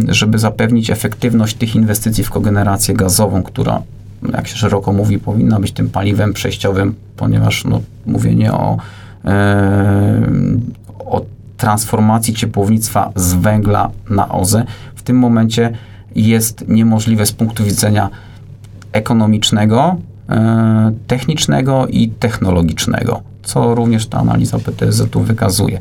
żeby 0.08 0.40
zapewnić 0.40 0.90
efektywność 0.90 1.56
tych 1.56 1.76
inwestycji 1.76 2.24
w 2.24 2.30
kogenerację 2.30 2.94
gazową, 2.94 3.44
która, 3.44 3.82
jak 4.34 4.48
się 4.48 4.56
szeroko 4.56 4.94
mówi, 4.94 5.20
powinna 5.20 5.60
być 5.60 5.72
tym 5.72 5.90
paliwem 5.90 6.34
przejściowym, 6.34 6.96
ponieważ 7.18 7.66
no, 7.66 7.82
mówienie 8.06 8.54
o, 8.54 8.78
o 11.00 11.22
transformacji 11.64 12.34
ciepłownictwa 12.34 13.12
z 13.16 13.34
węgla 13.34 13.90
na 14.10 14.30
OZE 14.30 14.66
w 14.96 15.02
tym 15.04 15.18
momencie 15.18 15.78
jest 16.16 16.68
niemożliwe 16.68 17.26
z 17.26 17.32
punktu 17.32 17.64
widzenia 17.64 18.10
ekonomicznego, 18.92 19.96
e, 20.30 20.94
technicznego 21.08 21.88
i 21.88 22.10
technologicznego, 22.10 23.22
co 23.44 23.76
również 23.76 24.08
ta 24.08 24.18
analiza 24.18 24.60
PTZ-u 24.60 25.20
wykazuje. 25.20 25.80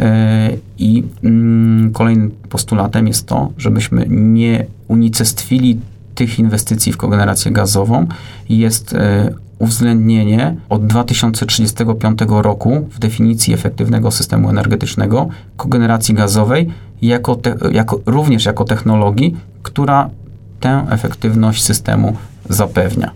E, 0.00 0.50
I 0.78 1.04
mm, 1.24 1.92
kolejnym 1.92 2.30
postulatem 2.48 3.06
jest 3.06 3.26
to, 3.26 3.50
żebyśmy 3.58 4.06
nie 4.08 4.66
unicestwili 4.88 5.80
tych 6.14 6.38
inwestycji 6.38 6.92
w 6.92 6.96
kogenerację 6.96 7.50
gazową 7.50 8.06
jest 8.48 8.94
e, 8.94 9.34
uwzględnienie 9.60 10.56
od 10.68 10.86
2035 10.86 12.18
roku 12.28 12.86
w 12.90 12.98
definicji 12.98 13.54
efektywnego 13.54 14.10
systemu 14.10 14.50
energetycznego 14.50 15.28
kogeneracji 15.56 16.14
gazowej 16.14 16.70
jako, 17.02 17.34
te, 17.36 17.56
jako 17.72 18.00
również 18.06 18.44
jako 18.44 18.64
technologii, 18.64 19.36
która 19.62 20.10
tę 20.60 20.86
efektywność 20.90 21.62
systemu 21.62 22.16
zapewnia. 22.48 23.10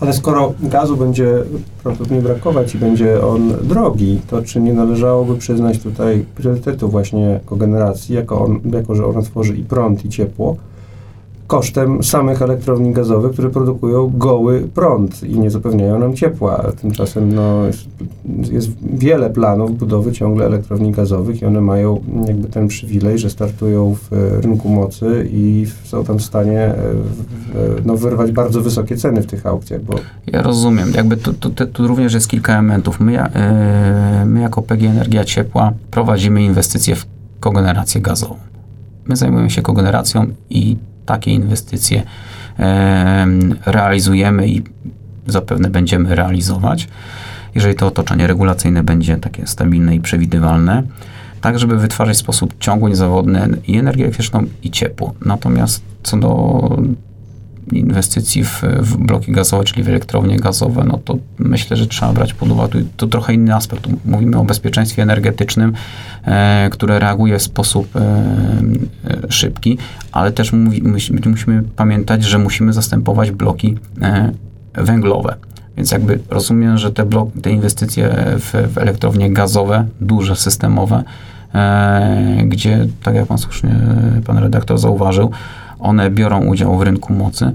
Ale 0.00 0.12
skoro 0.12 0.54
gazu 0.60 0.96
będzie 0.96 1.34
prawdopodobnie 1.82 2.22
brakować 2.22 2.74
i 2.74 2.78
będzie 2.78 3.26
on 3.26 3.52
drogi, 3.62 4.20
to 4.26 4.42
czy 4.42 4.60
nie 4.60 4.72
należałoby 4.72 5.36
przyznać 5.36 5.78
tutaj 5.78 6.24
priorytetu 6.34 6.88
właśnie 6.88 7.40
kogeneracji, 7.46 8.14
jako, 8.14 8.44
on, 8.44 8.60
jako 8.72 8.94
że 8.94 9.06
ona 9.06 9.22
tworzy 9.22 9.56
i 9.56 9.64
prąd, 9.64 10.04
i 10.04 10.08
ciepło, 10.08 10.56
kosztem 11.46 12.02
samych 12.02 12.42
elektrowni 12.42 12.92
gazowych, 12.92 13.32
które 13.32 13.50
produkują 13.50 14.12
goły 14.14 14.68
prąd 14.74 15.22
i 15.22 15.38
nie 15.38 15.50
zapewniają 15.50 15.98
nam 15.98 16.16
ciepła. 16.16 16.72
Tymczasem 16.80 17.34
no, 17.34 17.62
jest, 18.52 18.70
wiele 18.82 19.30
planów 19.30 19.78
budowy 19.78 20.12
ciągle 20.12 20.46
elektrowni 20.46 20.92
gazowych 20.92 21.42
i 21.42 21.44
one 21.44 21.60
mają 21.60 22.00
jakby 22.26 22.48
ten 22.48 22.68
przywilej, 22.68 23.18
że 23.18 23.30
startują 23.30 23.94
w 23.94 24.12
e, 24.12 24.40
rynku 24.40 24.68
mocy 24.68 25.28
i 25.32 25.66
są 25.84 26.04
tam 26.04 26.18
w 26.18 26.22
stanie 26.22 26.60
e, 26.60 26.74
e, 26.74 26.74
no, 27.84 27.96
wyrwać 27.96 28.32
bardzo 28.32 28.60
wysokie 28.60 28.96
ceny 28.96 29.22
w 29.22 29.26
tych 29.26 29.46
aukcjach, 29.46 29.82
bo 29.82 29.94
Ja 30.26 30.42
rozumiem, 30.42 30.92
jakby 30.94 31.16
tu, 31.16 31.32
tu, 31.32 31.50
tu- 31.50 31.86
również 31.86 32.14
jest 32.14 32.28
kilka 32.28 32.52
elementów. 32.52 33.00
My, 33.00 33.30
my 34.26 34.40
jako 34.40 34.62
PG 34.62 34.86
Energia 34.86 35.24
Ciepła 35.24 35.72
prowadzimy 35.90 36.42
inwestycje 36.42 36.96
w 36.96 37.06
kogenerację 37.40 38.00
gazową. 38.00 38.36
My 39.08 39.16
zajmujemy 39.16 39.50
się 39.50 39.62
kogeneracją 39.62 40.26
i 40.50 40.76
takie 41.06 41.30
inwestycje 41.30 42.02
realizujemy 43.66 44.48
i 44.48 44.62
zapewne 45.26 45.70
będziemy 45.70 46.14
realizować, 46.14 46.88
jeżeli 47.54 47.74
to 47.74 47.86
otoczenie 47.86 48.26
regulacyjne 48.26 48.82
będzie 48.82 49.16
takie 49.16 49.46
stabilne 49.46 49.94
i 49.94 50.00
przewidywalne, 50.00 50.82
tak 51.40 51.58
żeby 51.58 51.76
wytwarzać 51.76 52.16
w 52.16 52.20
sposób 52.20 52.54
ciągły, 52.60 52.90
niezawodny 52.90 53.48
i 53.66 53.78
energię 53.78 54.04
elektryczną 54.04 54.44
i 54.62 54.70
ciepło. 54.70 55.14
Natomiast 55.24 55.82
co 56.02 56.16
do 56.16 56.78
inwestycji 57.72 58.44
w, 58.44 58.62
w 58.78 58.96
bloki 58.96 59.32
gazowe, 59.32 59.64
czyli 59.64 59.82
w 59.82 59.88
elektrownie 59.88 60.36
gazowe, 60.36 60.84
no 60.84 60.98
to 61.04 61.18
myślę, 61.38 61.76
że 61.76 61.86
trzeba 61.86 62.12
brać 62.12 62.34
pod 62.34 62.50
uwagę, 62.50 62.80
tu, 62.80 62.86
tu 62.96 63.06
trochę 63.06 63.34
inny 63.34 63.54
aspekt. 63.54 63.86
Mówimy 64.04 64.38
o 64.38 64.44
bezpieczeństwie 64.44 65.02
energetycznym, 65.02 65.72
e, 66.24 66.70
które 66.72 66.98
reaguje 66.98 67.38
w 67.38 67.42
sposób 67.42 67.96
e, 67.96 68.00
e, 68.00 69.32
szybki, 69.32 69.78
ale 70.12 70.32
też 70.32 70.52
mówi, 70.52 70.82
musimy, 70.82 71.20
musimy 71.26 71.62
pamiętać, 71.62 72.24
że 72.24 72.38
musimy 72.38 72.72
zastępować 72.72 73.30
bloki 73.30 73.78
e, 74.02 74.32
węglowe. 74.74 75.36
Więc 75.76 75.90
jakby 75.90 76.18
rozumiem, 76.30 76.78
że 76.78 76.92
te, 76.92 77.04
blok, 77.04 77.28
te 77.42 77.50
inwestycje 77.50 78.14
w, 78.26 78.72
w 78.74 78.78
elektrownie 78.78 79.32
gazowe, 79.32 79.86
duże, 80.00 80.36
systemowe, 80.36 81.02
e, 81.54 82.42
gdzie, 82.46 82.86
tak 83.02 83.14
jak 83.14 83.26
pan 83.26 83.38
słusznie, 83.38 83.76
pan 84.26 84.38
redaktor 84.38 84.78
zauważył, 84.78 85.30
one 85.86 86.10
biorą 86.10 86.44
udział 86.44 86.78
w 86.78 86.82
rynku 86.82 87.12
mocy, 87.12 87.52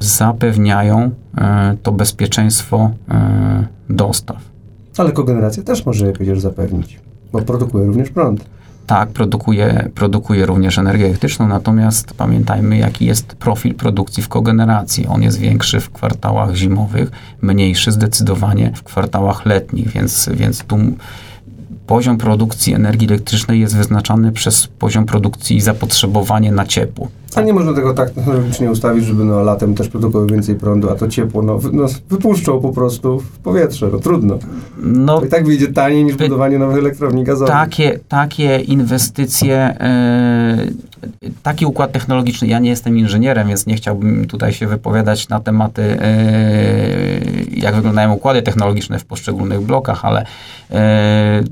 zapewniają 0.00 1.10
e, 1.38 1.76
to 1.82 1.92
bezpieczeństwo 1.92 2.90
e, 3.10 3.66
dostaw. 3.88 4.36
ale 4.98 5.12
kogeneracja 5.12 5.62
też 5.62 5.86
może 5.86 6.06
je 6.06 6.12
przecież 6.12 6.40
zapewnić, 6.40 7.00
bo 7.32 7.42
produkuje 7.42 7.86
również 7.86 8.10
prąd. 8.10 8.44
Tak, 8.86 9.08
produkuje, 9.08 9.90
produkuje 9.94 10.46
również 10.46 10.78
energię 10.78 11.04
elektryczną, 11.04 11.48
natomiast 11.48 12.14
pamiętajmy, 12.14 12.78
jaki 12.78 13.06
jest 13.06 13.26
profil 13.26 13.74
produkcji 13.74 14.22
w 14.22 14.28
kogeneracji. 14.28 15.06
On 15.06 15.22
jest 15.22 15.38
większy 15.38 15.80
w 15.80 15.90
kwartałach 15.90 16.54
zimowych, 16.54 17.10
mniejszy 17.42 17.92
zdecydowanie 17.92 18.72
w 18.74 18.82
kwartałach 18.82 19.46
letnich, 19.46 19.88
więc, 19.88 20.30
więc 20.32 20.64
tu 20.64 20.78
poziom 21.86 22.18
produkcji 22.18 22.74
energii 22.74 23.08
elektrycznej 23.08 23.60
jest 23.60 23.76
wyznaczany 23.76 24.32
przez 24.32 24.66
poziom 24.66 25.06
produkcji 25.06 25.56
i 25.56 25.60
zapotrzebowanie 25.60 26.52
na 26.52 26.66
ciepło. 26.66 27.08
A 27.36 27.40
nie 27.40 27.52
można 27.52 27.74
tego 27.74 27.94
tak 27.94 28.10
technologicznie 28.10 28.70
ustawić, 28.70 29.04
żeby 29.04 29.24
no, 29.24 29.42
latem 29.42 29.74
też 29.74 29.88
produkowały 29.88 30.30
więcej 30.30 30.54
prądu, 30.54 30.90
a 30.90 30.94
to 30.94 31.08
ciepło 31.08 31.42
no, 31.42 31.58
no, 31.72 31.86
wypuszczą 32.10 32.60
po 32.60 32.72
prostu 32.72 33.20
w 33.20 33.38
powietrze. 33.38 33.88
No 33.92 33.98
trudno. 33.98 34.38
No, 34.82 35.20
i 35.24 35.28
tak 35.28 35.46
wyjdzie 35.46 35.68
taniej 35.68 36.04
niż 36.04 36.16
budowanie 36.16 36.58
nowych 36.58 36.78
elektrowni 36.78 37.24
gazowych. 37.24 37.54
Takie, 37.54 37.98
takie 38.08 38.60
inwestycje, 38.60 39.56
e, 39.56 40.66
taki 41.42 41.66
układ 41.66 41.92
technologiczny, 41.92 42.48
ja 42.48 42.58
nie 42.58 42.70
jestem 42.70 42.98
inżynierem, 42.98 43.48
więc 43.48 43.66
nie 43.66 43.74
chciałbym 43.74 44.26
tutaj 44.26 44.52
się 44.52 44.66
wypowiadać 44.66 45.28
na 45.28 45.40
tematy, 45.40 45.82
e, 45.82 46.16
jak 47.50 47.74
wyglądają 47.74 48.12
układy 48.12 48.42
technologiczne 48.42 48.98
w 48.98 49.04
poszczególnych 49.04 49.60
blokach, 49.60 50.04
ale 50.04 50.26
e, 50.70 51.42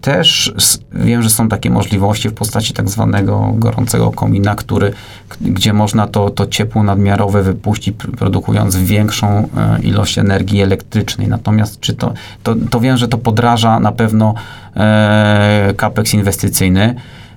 też 0.00 0.52
wiem, 0.92 1.22
że 1.22 1.30
są 1.30 1.48
takie 1.48 1.70
możliwości 1.70 2.28
w 2.28 2.34
postaci 2.34 2.74
tak 2.74 2.88
zwanego 2.88 3.52
gorącego 3.54 4.10
komina, 4.10 4.54
który, 4.54 4.92
gdzie 5.40 5.72
można 5.72 6.06
to, 6.06 6.30
to 6.30 6.46
ciepło 6.46 6.82
nadmiarowe 6.82 7.42
wypuścić, 7.42 7.96
pr- 7.96 8.16
produkując 8.16 8.76
większą 8.76 9.26
e, 9.28 9.80
ilość 9.82 10.18
energii 10.18 10.62
elektrycznej. 10.62 11.28
Natomiast 11.28 11.80
czy 11.80 11.94
to, 11.94 12.12
to, 12.42 12.54
to 12.70 12.80
wiem, 12.80 12.96
że 12.96 13.08
to 13.08 13.18
podraża 13.18 13.80
na 13.80 13.92
pewno 13.92 14.34
e, 14.76 15.74
capex 15.76 16.14
inwestycyjny, 16.14 16.94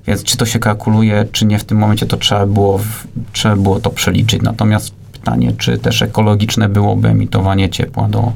więc 0.08 0.24
czy 0.24 0.38
to 0.38 0.46
się 0.46 0.60
kalkuluje, 0.60 1.26
czy 1.32 1.46
nie 1.46 1.60
w 1.60 1.64
tym 1.64 1.78
momencie, 1.78 2.06
to 2.06 2.18
trzeba 2.18 2.46
było, 2.46 2.80
trzeba 3.34 3.56
było 3.56 3.80
to 3.80 3.90
przeliczyć. 3.90 4.42
Natomiast 4.42 4.94
pytanie, 5.12 5.54
czy 5.58 5.78
też 5.78 6.02
ekologiczne 6.02 6.70
byłoby 6.70 7.08
emitowanie 7.08 7.70
ciepła 7.70 8.08
do, 8.08 8.32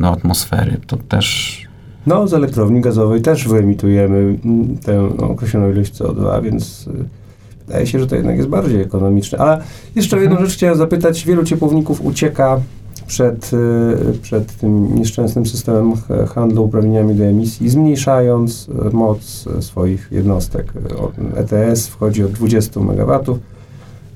do 0.00 0.08
atmosfery, 0.08 0.80
to 0.86 0.96
też 0.96 1.69
No, 2.06 2.28
z 2.28 2.34
elektrowni 2.34 2.80
gazowej 2.80 3.22
też 3.22 3.48
wyemitujemy 3.48 4.38
tę 4.84 5.08
określoną 5.18 5.70
ilość 5.70 5.94
CO2, 5.94 6.42
więc 6.42 6.86
y, 6.86 6.90
wydaje 7.66 7.86
się, 7.86 7.98
że 8.00 8.06
to 8.06 8.16
jednak 8.16 8.36
jest 8.36 8.48
bardziej 8.48 8.80
ekonomiczne. 8.80 9.38
Ale 9.38 9.62
jeszcze 9.94 10.16
o 10.16 10.20
jedną 10.20 10.40
rzecz 10.40 10.52
chciałem 10.52 10.76
zapytać. 10.76 11.24
Wielu 11.24 11.44
ciepłowników 11.44 12.04
ucieka 12.04 12.60
przed, 13.06 13.50
y, 13.52 14.18
przed 14.22 14.56
tym 14.56 14.94
nieszczęsnym 14.94 15.46
systemem 15.46 15.92
handlu 16.34 16.64
uprawnieniami 16.64 17.14
do 17.14 17.24
emisji, 17.24 17.68
zmniejszając 17.68 18.68
y, 18.68 18.96
moc 18.96 19.44
swoich 19.60 20.08
jednostek. 20.12 20.72
ETS 21.36 21.86
wchodzi 21.86 22.24
od 22.24 22.32
20 22.32 22.80
MW 22.80 23.38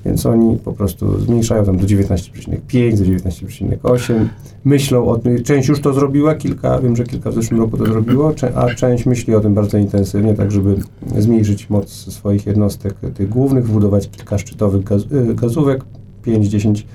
więc 0.05 0.25
oni 0.25 0.57
po 0.57 0.73
prostu 0.73 1.19
zmniejszają 1.19 1.65
tam 1.65 1.77
do 1.77 1.87
19,5, 1.87 2.97
do 2.97 3.03
19,8. 3.05 4.25
Myślą 4.63 5.05
o 5.05 5.17
tym, 5.17 5.43
część 5.43 5.69
już 5.69 5.81
to 5.81 5.93
zrobiła, 5.93 6.35
kilka, 6.35 6.79
wiem, 6.79 6.95
że 6.95 7.03
kilka 7.03 7.31
w 7.31 7.33
zeszłym 7.33 7.59
roku 7.59 7.77
to 7.77 7.85
zrobiło, 7.85 8.33
a 8.55 8.73
część 8.73 9.05
myśli 9.05 9.35
o 9.35 9.41
tym 9.41 9.53
bardzo 9.53 9.77
intensywnie, 9.77 10.33
tak 10.33 10.51
żeby 10.51 10.75
zmniejszyć 11.17 11.69
moc 11.69 11.89
swoich 11.89 12.45
jednostek 12.45 12.93
tych 13.13 13.29
głównych, 13.29 13.67
wbudować 13.67 14.09
kilka 14.09 14.37
szczytowych 14.37 14.83
gaz, 14.83 15.01
y, 15.01 15.35
gazówek, 15.35 15.83
5, 16.23 16.47
10 16.47 16.87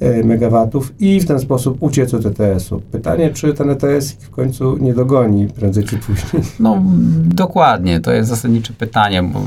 E, 0.00 0.22
MW 0.24 0.70
i 1.00 1.20
w 1.20 1.26
ten 1.26 1.40
sposób 1.40 1.76
uciec 1.80 2.14
od 2.14 2.26
ETS-u. 2.26 2.80
Pytanie, 2.80 3.30
czy 3.30 3.54
ten 3.54 3.70
ETS 3.70 4.12
w 4.12 4.30
końcu 4.30 4.76
nie 4.78 4.94
dogoni 4.94 5.48
prędzej 5.48 5.84
czy 5.84 5.98
później? 5.98 6.42
No 6.60 6.82
dokładnie, 7.24 8.00
to 8.00 8.12
jest 8.12 8.28
zasadnicze 8.28 8.72
pytanie, 8.72 9.22
bo 9.22 9.40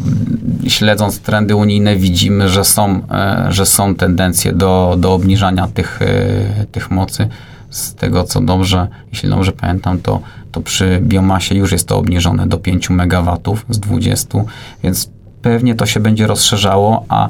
śledząc 0.67 1.19
trendy 1.19 1.55
unijne 1.55 1.95
widzimy, 1.95 2.49
że 2.49 2.63
są, 2.63 3.01
e, 3.11 3.47
że 3.49 3.65
są 3.65 3.95
tendencje 3.95 4.53
do, 4.53 4.95
do 4.99 5.13
obniżania 5.13 5.67
tych, 5.67 6.01
e, 6.01 6.65
tych 6.71 6.91
mocy. 6.91 7.27
Z 7.69 7.93
tego 7.93 8.23
co 8.23 8.41
dobrze, 8.41 8.87
jeśli 9.11 9.29
dobrze 9.29 9.51
pamiętam, 9.51 9.99
to, 9.99 10.21
to 10.51 10.61
przy 10.61 10.99
biomasie 11.01 11.55
już 11.55 11.71
jest 11.71 11.87
to 11.87 11.97
obniżone 11.97 12.47
do 12.47 12.57
5 12.57 12.89
MW 12.89 13.37
z 13.69 13.79
20, 13.79 14.39
więc 14.83 15.09
pewnie 15.41 15.75
to 15.75 15.85
się 15.85 15.99
będzie 15.99 16.27
rozszerzało, 16.27 17.05
a 17.09 17.29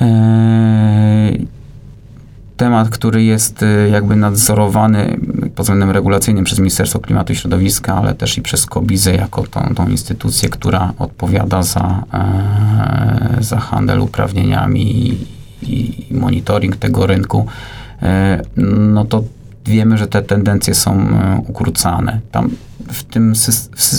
yy, 0.00 1.46
temat, 2.60 2.88
który 2.88 3.24
jest 3.24 3.62
y, 3.62 3.88
jakby 3.92 4.16
nadzorowany 4.16 5.18
pod 5.54 5.64
względem 5.64 5.90
regulacyjnym 5.90 6.44
przez 6.44 6.58
Ministerstwo 6.58 6.98
Klimatu 6.98 7.32
i 7.32 7.36
Środowiska, 7.36 7.94
ale 7.94 8.14
też 8.14 8.38
i 8.38 8.42
przez 8.42 8.66
KOBIZę 8.66 9.14
jako 9.14 9.42
tą, 9.42 9.74
tą 9.76 9.88
instytucję, 9.88 10.48
która 10.48 10.92
odpowiada 10.98 11.62
za, 11.62 12.04
e, 12.14 13.36
za 13.40 13.60
handel 13.60 14.00
uprawnieniami 14.00 15.08
i, 15.08 15.26
i 16.10 16.14
monitoring 16.14 16.76
tego 16.76 17.06
rynku, 17.06 17.46
e, 18.02 18.42
no 18.92 19.04
to 19.04 19.24
wiemy, 19.66 19.98
że 19.98 20.06
te 20.06 20.22
tendencje 20.22 20.74
są 20.74 20.92
e, 20.92 21.42
ukrócane. 21.48 22.20
Tam 22.32 22.50
w 22.88 23.04
tym, 23.04 23.32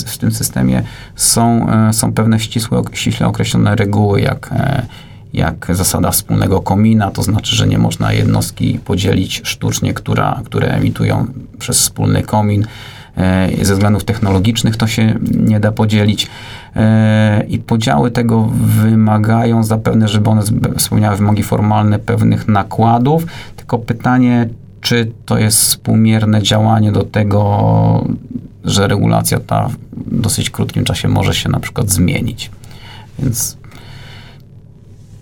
w 0.06 0.18
tym 0.18 0.32
systemie 0.32 0.84
są, 1.16 1.68
są 1.92 2.14
pewne 2.14 2.40
ścisłe, 2.40 2.84
ściśle 2.94 3.28
określone 3.28 3.76
reguły, 3.76 4.22
jak 4.22 4.50
jak 5.34 5.68
zasada 5.70 6.12
wspólnego 6.12 6.62
komina, 6.62 7.12
to 7.12 7.24
znaczy, 7.24 7.56
że 7.56 7.68
nie 7.68 7.78
można 7.78 8.14
jednostki 8.14 8.80
podzielić 8.86 9.42
sztucznie, 9.44 9.94
która, 9.94 10.42
które 10.46 10.68
emitują 10.68 11.28
przez 11.60 11.78
wspólny 11.78 12.24
komin. 12.24 12.66
E, 13.18 13.66
ze 13.66 13.74
względów 13.74 14.04
technologicznych 14.04 14.78
to 14.78 14.88
się 14.88 15.16
nie 15.38 15.60
da 15.60 15.72
podzielić. 15.72 16.28
E, 16.76 17.44
I 17.48 17.60
podziały 17.60 18.12
tego 18.12 18.50
wymagają 18.62 19.64
zapewne, 19.64 20.08
żeby 20.08 20.30
one 20.30 20.42
spełniały 20.78 21.18
wymogi 21.18 21.44
formalne 21.44 22.00
pewnych 22.00 22.48
nakładów. 22.48 23.26
Tylko 23.56 23.80
pytanie, 23.80 24.50
czy 24.82 25.12
to 25.26 25.38
jest 25.38 25.58
współmierne 25.58 26.44
działanie 26.44 26.92
do 26.92 27.04
tego, 27.04 28.06
że 28.64 28.88
regulacja 28.88 29.40
ta 29.40 29.70
w 29.70 30.22
dosyć 30.22 30.50
krótkim 30.50 30.84
czasie 30.84 31.08
może 31.08 31.34
się 31.34 31.50
na 31.50 31.60
przykład 31.60 31.90
zmienić. 31.90 32.52
Więc 33.20 33.58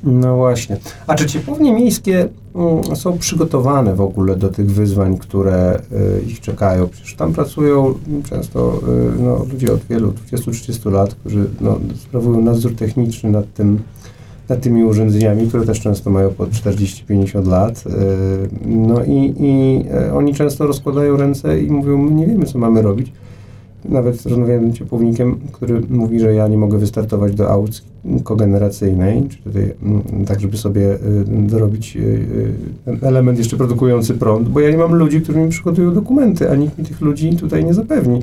no 0.03 0.35
właśnie. 0.35 0.77
A 1.07 1.15
czy 1.15 1.25
ciepłownie 1.25 1.73
miejskie 1.73 2.29
mm, 2.55 2.95
są 2.95 3.17
przygotowane 3.17 3.95
w 3.95 4.01
ogóle 4.01 4.35
do 4.35 4.49
tych 4.49 4.71
wyzwań, 4.71 5.17
które 5.17 5.81
y, 6.19 6.21
ich 6.21 6.39
czekają? 6.39 6.87
Przecież 6.87 7.15
tam 7.15 7.33
pracują 7.33 7.93
często 8.29 8.81
y, 9.17 9.21
no, 9.21 9.45
ludzie 9.51 9.73
od 9.73 9.83
wielu, 9.89 10.13
20-30 10.31 10.91
lat, 10.91 11.15
którzy 11.15 11.49
no, 11.61 11.79
sprawują 11.95 12.41
nadzór 12.41 12.75
techniczny 12.75 13.31
nad 13.31 13.53
tym, 13.53 13.79
nad 14.49 14.61
tymi 14.61 14.83
urządzeniami, 14.83 15.47
które 15.47 15.65
też 15.65 15.79
często 15.79 16.09
mają 16.09 16.29
po 16.29 16.45
40-50 16.45 17.47
lat. 17.47 17.83
Y, 17.87 17.91
no 18.65 19.03
i, 19.03 19.33
i 19.39 19.83
oni 20.13 20.33
często 20.33 20.67
rozkładają 20.67 21.17
ręce 21.17 21.59
i 21.61 21.71
mówią, 21.71 21.97
my 21.97 22.11
nie 22.11 22.27
wiemy, 22.27 22.45
co 22.45 22.59
mamy 22.59 22.81
robić 22.81 23.11
nawet 23.85 24.25
rozmawiałem 24.25 24.71
z 24.71 24.75
ciepłownikiem, 24.75 25.39
który 25.51 25.81
mówi, 25.89 26.19
że 26.19 26.33
ja 26.33 26.47
nie 26.47 26.57
mogę 26.57 26.77
wystartować 26.77 27.35
do 27.35 27.49
aut 27.49 27.81
kogeneracyjnej, 28.23 29.23
czy 29.29 29.37
tutaj, 29.37 29.73
mm, 29.83 30.25
tak 30.25 30.39
żeby 30.39 30.57
sobie 30.57 30.93
y, 30.93 30.99
dorobić 31.27 31.95
y, 31.95 31.99
y, 31.99 32.53
ten 32.85 32.97
element 33.01 33.37
jeszcze 33.37 33.57
produkujący 33.57 34.13
prąd, 34.13 34.49
bo 34.49 34.59
ja 34.59 34.71
nie 34.71 34.77
mam 34.77 34.95
ludzi, 34.95 35.21
którzy 35.21 35.39
mi 35.39 35.49
przygotują 35.49 35.93
dokumenty, 35.93 36.51
a 36.51 36.55
nikt 36.55 36.77
mi 36.77 36.85
tych 36.85 37.01
ludzi 37.01 37.35
tutaj 37.35 37.65
nie 37.65 37.73
zapewni. 37.73 38.21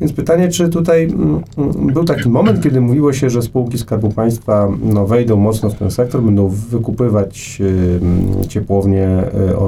Więc 0.00 0.12
pytanie, 0.12 0.48
czy 0.48 0.68
tutaj 0.68 1.04
mm, 1.04 1.40
mm, 1.58 1.86
był 1.86 2.04
taki 2.04 2.28
moment, 2.28 2.62
kiedy 2.62 2.80
mówiło 2.80 3.12
się, 3.12 3.30
że 3.30 3.42
spółki 3.42 3.78
Skarbu 3.78 4.08
Państwa 4.08 4.68
no, 4.84 5.06
wejdą 5.06 5.36
mocno 5.36 5.70
w 5.70 5.74
ten 5.74 5.90
sektor, 5.90 6.22
będą 6.22 6.48
wykupywać 6.48 7.62
ciepłownie, 8.48 9.08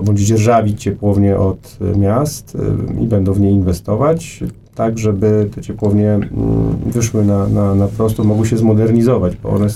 bądź 0.04 0.20
dzierżawić 0.20 0.82
ciepłownie 0.82 1.38
od 1.38 1.78
miast 1.96 2.56
i 3.00 3.06
będą 3.06 3.32
w 3.32 3.40
nie 3.40 3.50
inwestować 3.50 4.42
tak, 4.74 4.98
żeby 4.98 5.50
te 5.54 5.62
ciepłownie 5.62 6.10
mm, 6.10 6.30
wyszły 6.86 7.24
na, 7.24 7.46
na, 7.48 7.74
na 7.74 7.88
prosto, 7.88 8.24
mogły 8.24 8.46
się 8.46 8.56
zmodernizować, 8.56 9.36
bo 9.36 9.48
one 9.48 9.66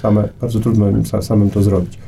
same, 0.00 0.28
bardzo 0.40 0.60
trudno 0.60 0.90
im 0.90 1.06
samym 1.06 1.50
to 1.50 1.62
zrobić. 1.62 1.98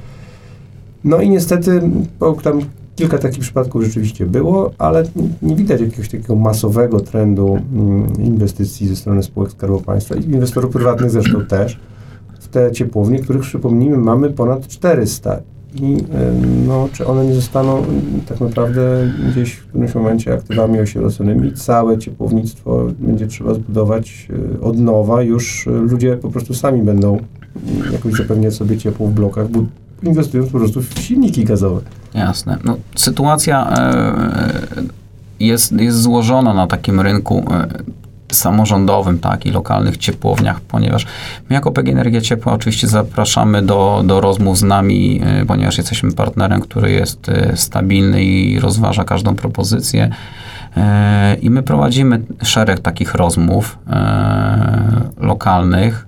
No 1.05 1.21
i 1.21 1.31
niestety, 1.31 1.81
bo 2.21 2.33
tam 2.33 2.61
kilka 2.97 3.19
takich 3.19 3.41
przypadków 3.41 3.83
rzeczywiście 3.83 4.27
było, 4.27 4.71
ale 4.79 5.03
nie 5.43 5.57
widać 5.57 5.81
jakiegoś 5.81 6.09
takiego 6.09 6.37
masowego 6.37 7.01
trendu 7.01 7.59
mm, 7.73 8.07
inwestycji 8.25 8.89
ze 8.89 8.97
strony 8.97 9.23
spółek 9.23 9.51
Skarbu 9.51 9.81
Państwa 9.81 10.15
i 10.15 10.25
inwestorów 10.25 10.73
prywatnych 10.73 11.11
zresztą 11.11 11.47
też 11.47 11.79
w 12.41 12.49
te 12.49 12.73
ciepłownie, 12.73 13.19
których 13.19 13.43
przypomnijmy 13.43 13.97
mamy 13.97 14.31
ponad 14.31 14.67
400 14.67 15.41
i 15.75 15.97
no, 16.67 16.89
czy 16.93 17.07
one 17.07 17.25
nie 17.27 17.35
zostaną 17.35 17.85
tak 18.29 18.41
naprawdę 18.41 19.13
gdzieś 19.31 19.53
w 19.53 19.67
którymś 19.67 19.95
momencie 19.95 20.35
aktywami 20.35 20.81
osieroconymi. 20.81 21.53
Całe 21.53 21.99
ciepłownictwo 21.99 22.87
będzie 22.99 23.27
trzeba 23.27 23.55
zbudować 23.55 24.29
e, 24.57 24.61
od 24.61 24.79
nowa. 24.79 25.23
Już 25.23 25.67
e, 25.67 25.71
ludzie 25.71 26.17
po 26.17 26.31
prostu 26.31 26.55
sami 26.55 26.83
będą 26.83 27.19
jakoś 27.93 28.13
zapewniać 28.13 28.55
sobie 28.55 28.79
ciepło 28.79 29.07
w 29.07 29.13
blokach, 29.13 29.49
bo 29.49 29.65
inwestując 30.03 30.51
po 30.51 30.59
prostu 30.59 30.83
w 30.83 30.99
silniki 30.99 31.45
gazowe. 31.45 31.81
Jasne. 32.15 32.59
No, 32.65 32.77
sytuacja 32.97 33.71
e, 33.79 34.53
jest, 35.41 35.73
jest 35.73 36.03
złożona 36.03 36.55
na 36.55 36.67
takim 36.67 37.01
rynku 37.01 37.45
samorządowym, 38.33 39.19
tak, 39.19 39.47
i 39.47 39.51
lokalnych 39.51 39.97
ciepłowniach, 39.97 40.61
ponieważ 40.61 41.07
my 41.51 41.55
jako 41.55 41.73
PG 41.73 41.93
Energia 41.93 42.21
Ciepła 42.21 42.53
oczywiście 42.53 42.89
zapraszamy 42.89 43.63
do, 43.63 44.03
do 44.07 44.21
rozmów 44.21 44.59
z 44.59 44.63
nami, 44.63 45.21
e, 45.25 45.47
ponieważ 45.47 45.79
jesteśmy 45.79 46.13
partnerem, 46.13 46.61
który 46.61 46.93
jest 46.93 47.29
e, 47.29 47.57
stabilny 47.57 48.25
i 48.25 48.61
rozważa 48.61 49.05
każdą 49.05 49.35
propozycję. 49.35 50.11
E, 50.77 51.35
I 51.35 51.51
my 51.51 51.63
prowadzimy 51.63 52.21
szereg 52.43 52.81
takich 52.81 53.15
rozmów 53.15 53.79
lokalnych, 55.17 56.07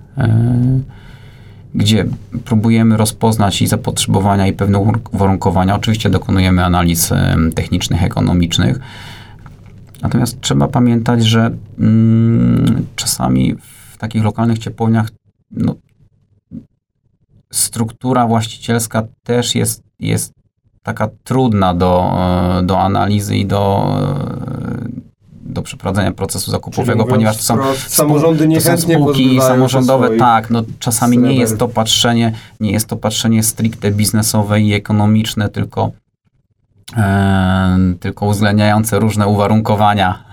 gdzie 1.75 2.05
próbujemy 2.45 2.97
rozpoznać 2.97 3.61
i 3.61 3.67
zapotrzebowania, 3.67 4.47
i 4.47 4.53
pewne 4.53 4.79
uwarunkowania. 5.13 5.75
Oczywiście 5.75 6.09
dokonujemy 6.09 6.65
analiz 6.65 7.13
technicznych, 7.55 8.03
ekonomicznych 8.03 8.79
Natomiast 10.01 10.41
trzeba 10.41 10.67
pamiętać, 10.67 11.25
że 11.25 11.51
mm, 11.79 12.85
czasami 12.95 13.55
w 13.91 13.97
takich 13.97 14.23
lokalnych 14.23 14.59
ciepłowniach 14.59 15.09
no, 15.51 15.75
struktura 17.51 18.27
właścicielska 18.27 19.03
też 19.23 19.55
jest, 19.55 19.83
jest 19.99 20.33
taka 20.83 21.09
trudna 21.23 21.73
do, 21.73 22.13
e, 22.59 22.63
do 22.63 22.79
analizy 22.79 23.35
i 23.35 23.45
do, 23.45 23.95
e, 24.01 25.01
do 25.41 25.61
przeprowadzenia 25.61 26.11
procesu 26.11 26.51
zakupowego, 26.51 27.05
ponieważ 27.05 27.37
to 27.37 27.43
są, 27.43 27.57
samorządy 27.87 28.47
niechętnie 28.47 28.95
to 28.95 28.99
są 28.99 29.03
spółki 29.03 29.41
samorządowe, 29.41 30.17
tak, 30.17 30.49
no 30.49 30.63
czasami 30.79 31.17
nie 31.17 31.35
jest 31.35 31.57
to 31.57 31.67
patrzenie, 31.67 32.33
nie 32.59 32.71
jest 32.71 32.87
to 32.87 32.95
patrzenie 32.95 33.43
stricte 33.43 33.91
biznesowe 33.91 34.61
i 34.61 34.73
ekonomiczne, 34.73 35.49
tylko 35.49 35.91
tylko 37.99 38.25
uwzględniające 38.25 38.99
różne 38.99 39.27
uwarunkowania 39.27 40.23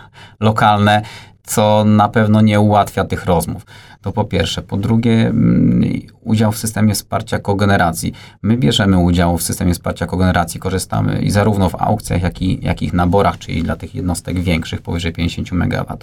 lokalne, 0.40 1.02
co 1.42 1.84
na 1.84 2.08
pewno 2.08 2.40
nie 2.40 2.60
ułatwia 2.60 3.04
tych 3.04 3.24
rozmów. 3.24 3.66
To 4.02 4.12
po 4.12 4.24
pierwsze. 4.24 4.62
Po 4.62 4.76
drugie, 4.76 5.26
mm, 5.26 5.82
udział 6.20 6.52
w 6.52 6.58
systemie 6.58 6.94
wsparcia 6.94 7.38
kogeneracji. 7.38 8.12
My 8.42 8.56
bierzemy 8.56 8.98
udział 8.98 9.38
w 9.38 9.42
systemie 9.42 9.74
wsparcia 9.74 10.06
kogeneracji, 10.06 10.60
korzystamy 10.60 11.22
i 11.22 11.30
zarówno 11.30 11.68
w 11.68 11.74
aukcjach, 11.74 12.22
jak 12.22 12.42
i, 12.42 12.64
jak 12.64 12.82
i 12.82 12.90
naborach, 12.92 13.38
czyli 13.38 13.62
dla 13.62 13.76
tych 13.76 13.94
jednostek 13.94 14.40
większych, 14.40 14.82
powyżej 14.82 15.12
50 15.12 15.52
MW. 15.52 15.96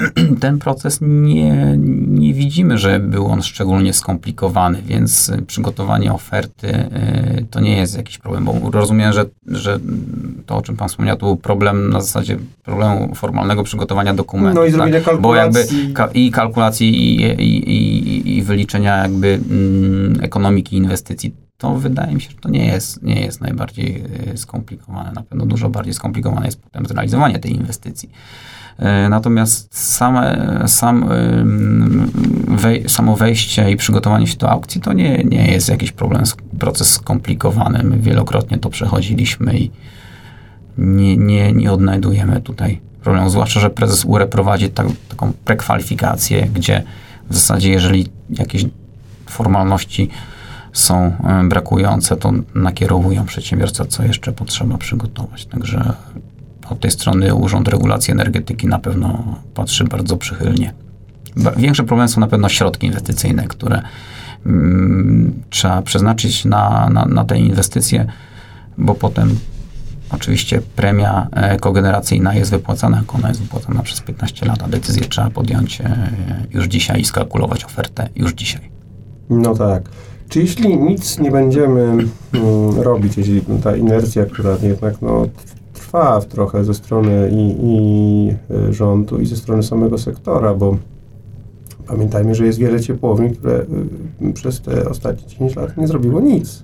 Ten 0.40 0.58
proces 0.58 0.98
nie, 1.02 1.74
nie 2.06 2.34
widzimy, 2.34 2.78
że 2.78 3.00
był 3.00 3.26
on 3.26 3.42
szczególnie 3.42 3.92
skomplikowany, 3.92 4.82
więc 4.86 5.32
przygotowanie 5.46 6.12
oferty 6.12 6.68
y, 6.68 7.46
to 7.50 7.60
nie 7.60 7.76
jest 7.76 7.96
jakiś 7.96 8.18
problem, 8.18 8.44
bo 8.44 8.70
rozumiem, 8.70 9.12
że, 9.12 9.24
że 9.46 9.78
to, 10.46 10.56
o 10.56 10.62
czym 10.62 10.76
pan 10.76 10.88
wspomniał, 10.88 11.16
to 11.16 11.26
był 11.26 11.36
problem 11.36 11.90
na 11.90 12.00
zasadzie 12.00 12.36
problemu 12.62 13.14
formalnego 13.14 13.62
przygotowania 13.62 14.14
dokumentów. 14.14 14.54
No 14.54 14.64
i 14.64 14.70
zrobienia 14.70 15.00
tak? 15.00 15.20
Bo 15.20 15.34
jakby 15.34 15.58
kalkulacji. 15.58 15.92
ka- 15.92 16.10
i 16.14 16.30
kalkulacji, 16.30 16.88
i, 16.88 17.22
i, 17.42 17.70
i, 17.70 18.36
i 18.38 18.42
wyliczenia 18.42 18.96
jakby 18.96 19.40
mm, 19.50 20.18
ekonomiki 20.22 20.76
inwestycji. 20.76 21.34
To 21.58 21.74
wydaje 21.74 22.14
mi 22.14 22.20
się, 22.20 22.30
że 22.30 22.36
to 22.36 22.48
nie 22.48 22.66
jest, 22.66 23.02
nie 23.02 23.20
jest 23.20 23.40
najbardziej 23.40 24.04
y, 24.32 24.36
skomplikowane. 24.38 25.12
Na 25.12 25.22
pewno 25.22 25.46
dużo 25.46 25.68
bardziej 25.68 25.94
skomplikowane 25.94 26.46
jest 26.46 26.60
potem 26.60 26.86
zrealizowanie 26.86 27.38
tej 27.38 27.52
inwestycji. 27.52 28.10
E, 28.78 29.08
Natomiast 29.08 29.78
same, 29.78 30.64
sam, 30.66 31.12
ym, 31.12 32.10
wej, 32.48 32.88
samo 32.88 33.16
wejście 33.16 33.70
i 33.70 33.76
przygotowanie 33.76 34.26
się 34.26 34.36
do 34.36 34.50
aukcji 34.50 34.80
to 34.80 34.92
nie, 34.92 35.24
nie 35.24 35.52
jest 35.52 35.68
jakiś 35.68 35.92
problem, 35.92 36.22
proces 36.58 36.90
skomplikowany. 36.90 37.82
My 37.82 37.98
wielokrotnie 37.98 38.58
to 38.58 38.70
przechodziliśmy 38.70 39.58
i 39.58 39.70
nie, 40.78 41.16
nie, 41.16 41.52
nie 41.52 41.72
odnajdujemy 41.72 42.40
tutaj 42.40 42.80
problemu. 43.02 43.30
Zwłaszcza, 43.30 43.60
że 43.60 43.70
prezes 43.70 44.04
URE 44.04 44.26
prowadzi 44.26 44.70
tak, 44.70 44.86
taką 45.08 45.32
prekwalifikację, 45.44 46.48
gdzie 46.54 46.82
w 47.30 47.34
zasadzie 47.34 47.70
jeżeli 47.70 48.08
jakieś 48.30 48.64
formalności 49.26 50.08
są 50.72 50.96
e, 51.04 51.44
brakujące, 51.48 52.16
to 52.16 52.32
nakierowują 52.54 53.24
przedsiębiorcę, 53.24 53.86
co 53.86 54.02
jeszcze 54.02 54.32
potrzeba 54.32 54.78
przygotować. 54.78 55.46
Także 55.46 55.92
od 56.70 56.80
tej 56.80 56.90
strony 56.90 57.34
Urząd 57.34 57.68
Regulacji 57.68 58.12
Energetyki 58.12 58.66
na 58.66 58.78
pewno 58.78 59.36
patrzy 59.54 59.84
bardzo 59.84 60.16
przychylnie. 60.16 60.72
Większe 61.56 61.84
problemy 61.84 62.08
są 62.08 62.20
na 62.20 62.26
pewno 62.26 62.48
środki 62.48 62.86
inwestycyjne, 62.86 63.46
które 63.46 63.82
mm, 64.46 65.42
trzeba 65.50 65.82
przeznaczyć 65.82 66.44
na, 66.44 66.90
na, 66.90 67.04
na 67.04 67.24
te 67.24 67.38
inwestycje, 67.38 68.06
bo 68.78 68.94
potem 68.94 69.38
oczywiście 70.10 70.62
premia 70.76 71.28
e, 71.32 71.56
kogeneracyjna 71.56 72.34
jest 72.34 72.50
wypłacana, 72.50 72.96
jak 72.96 73.14
ona 73.14 73.28
jest 73.28 73.42
wypłacana 73.42 73.82
przez 73.82 74.00
15 74.00 74.46
lat, 74.46 74.62
a 74.62 74.68
decyzję 74.68 75.02
trzeba 75.02 75.30
podjąć 75.30 75.80
e, 75.80 76.10
już 76.50 76.66
dzisiaj 76.66 77.00
i 77.00 77.04
skalkulować 77.04 77.64
ofertę 77.64 78.08
już 78.16 78.32
dzisiaj. 78.32 78.70
No 79.30 79.54
tak. 79.54 79.82
Czy 80.28 80.40
jeśli 80.40 80.76
nic 80.78 81.18
nie 81.18 81.30
będziemy 81.30 81.82
mm, 81.82 82.10
robić, 82.76 83.16
jeśli 83.16 83.42
ta 83.62 83.76
inercja, 83.76 84.26
która 84.26 84.56
jednak 84.62 85.02
no, 85.02 85.26
trwa 85.92 86.20
w 86.20 86.26
trochę 86.26 86.64
ze 86.64 86.74
strony 86.74 87.30
i, 87.32 87.56
i 87.62 88.34
y, 88.68 88.72
rządu, 88.72 89.18
i 89.18 89.26
ze 89.26 89.36
strony 89.36 89.62
samego 89.62 89.98
sektora, 89.98 90.54
bo 90.54 90.76
pamiętajmy, 91.86 92.34
że 92.34 92.46
jest 92.46 92.58
wiele 92.58 92.80
ciepłowni, 92.80 93.30
które 93.30 93.64
y, 94.22 94.32
przez 94.32 94.60
te 94.60 94.88
ostatnie 94.88 95.28
10 95.28 95.56
lat 95.56 95.76
nie 95.76 95.86
zrobiło 95.86 96.20
nic. 96.20 96.62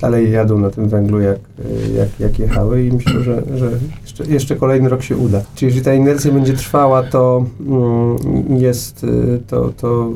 Dalej 0.00 0.32
jadą 0.32 0.58
na 0.58 0.70
tym 0.70 0.88
węglu, 0.88 1.20
jak, 1.20 1.38
y, 1.38 1.92
jak, 1.92 2.08
jak 2.20 2.38
jechały 2.38 2.82
i 2.82 2.92
myślę, 2.92 3.22
że, 3.22 3.42
że 3.56 3.70
jeszcze, 4.02 4.24
jeszcze 4.24 4.56
kolejny 4.56 4.88
rok 4.88 5.02
się 5.02 5.16
uda. 5.16 5.42
Czyli 5.54 5.66
jeśli 5.66 5.84
ta 5.84 5.94
inercja 5.94 6.32
będzie 6.32 6.52
trwała, 6.52 7.02
to 7.02 7.44
mm, 7.60 8.16
jest 8.60 9.06
to, 9.46 9.72
to 9.76 10.10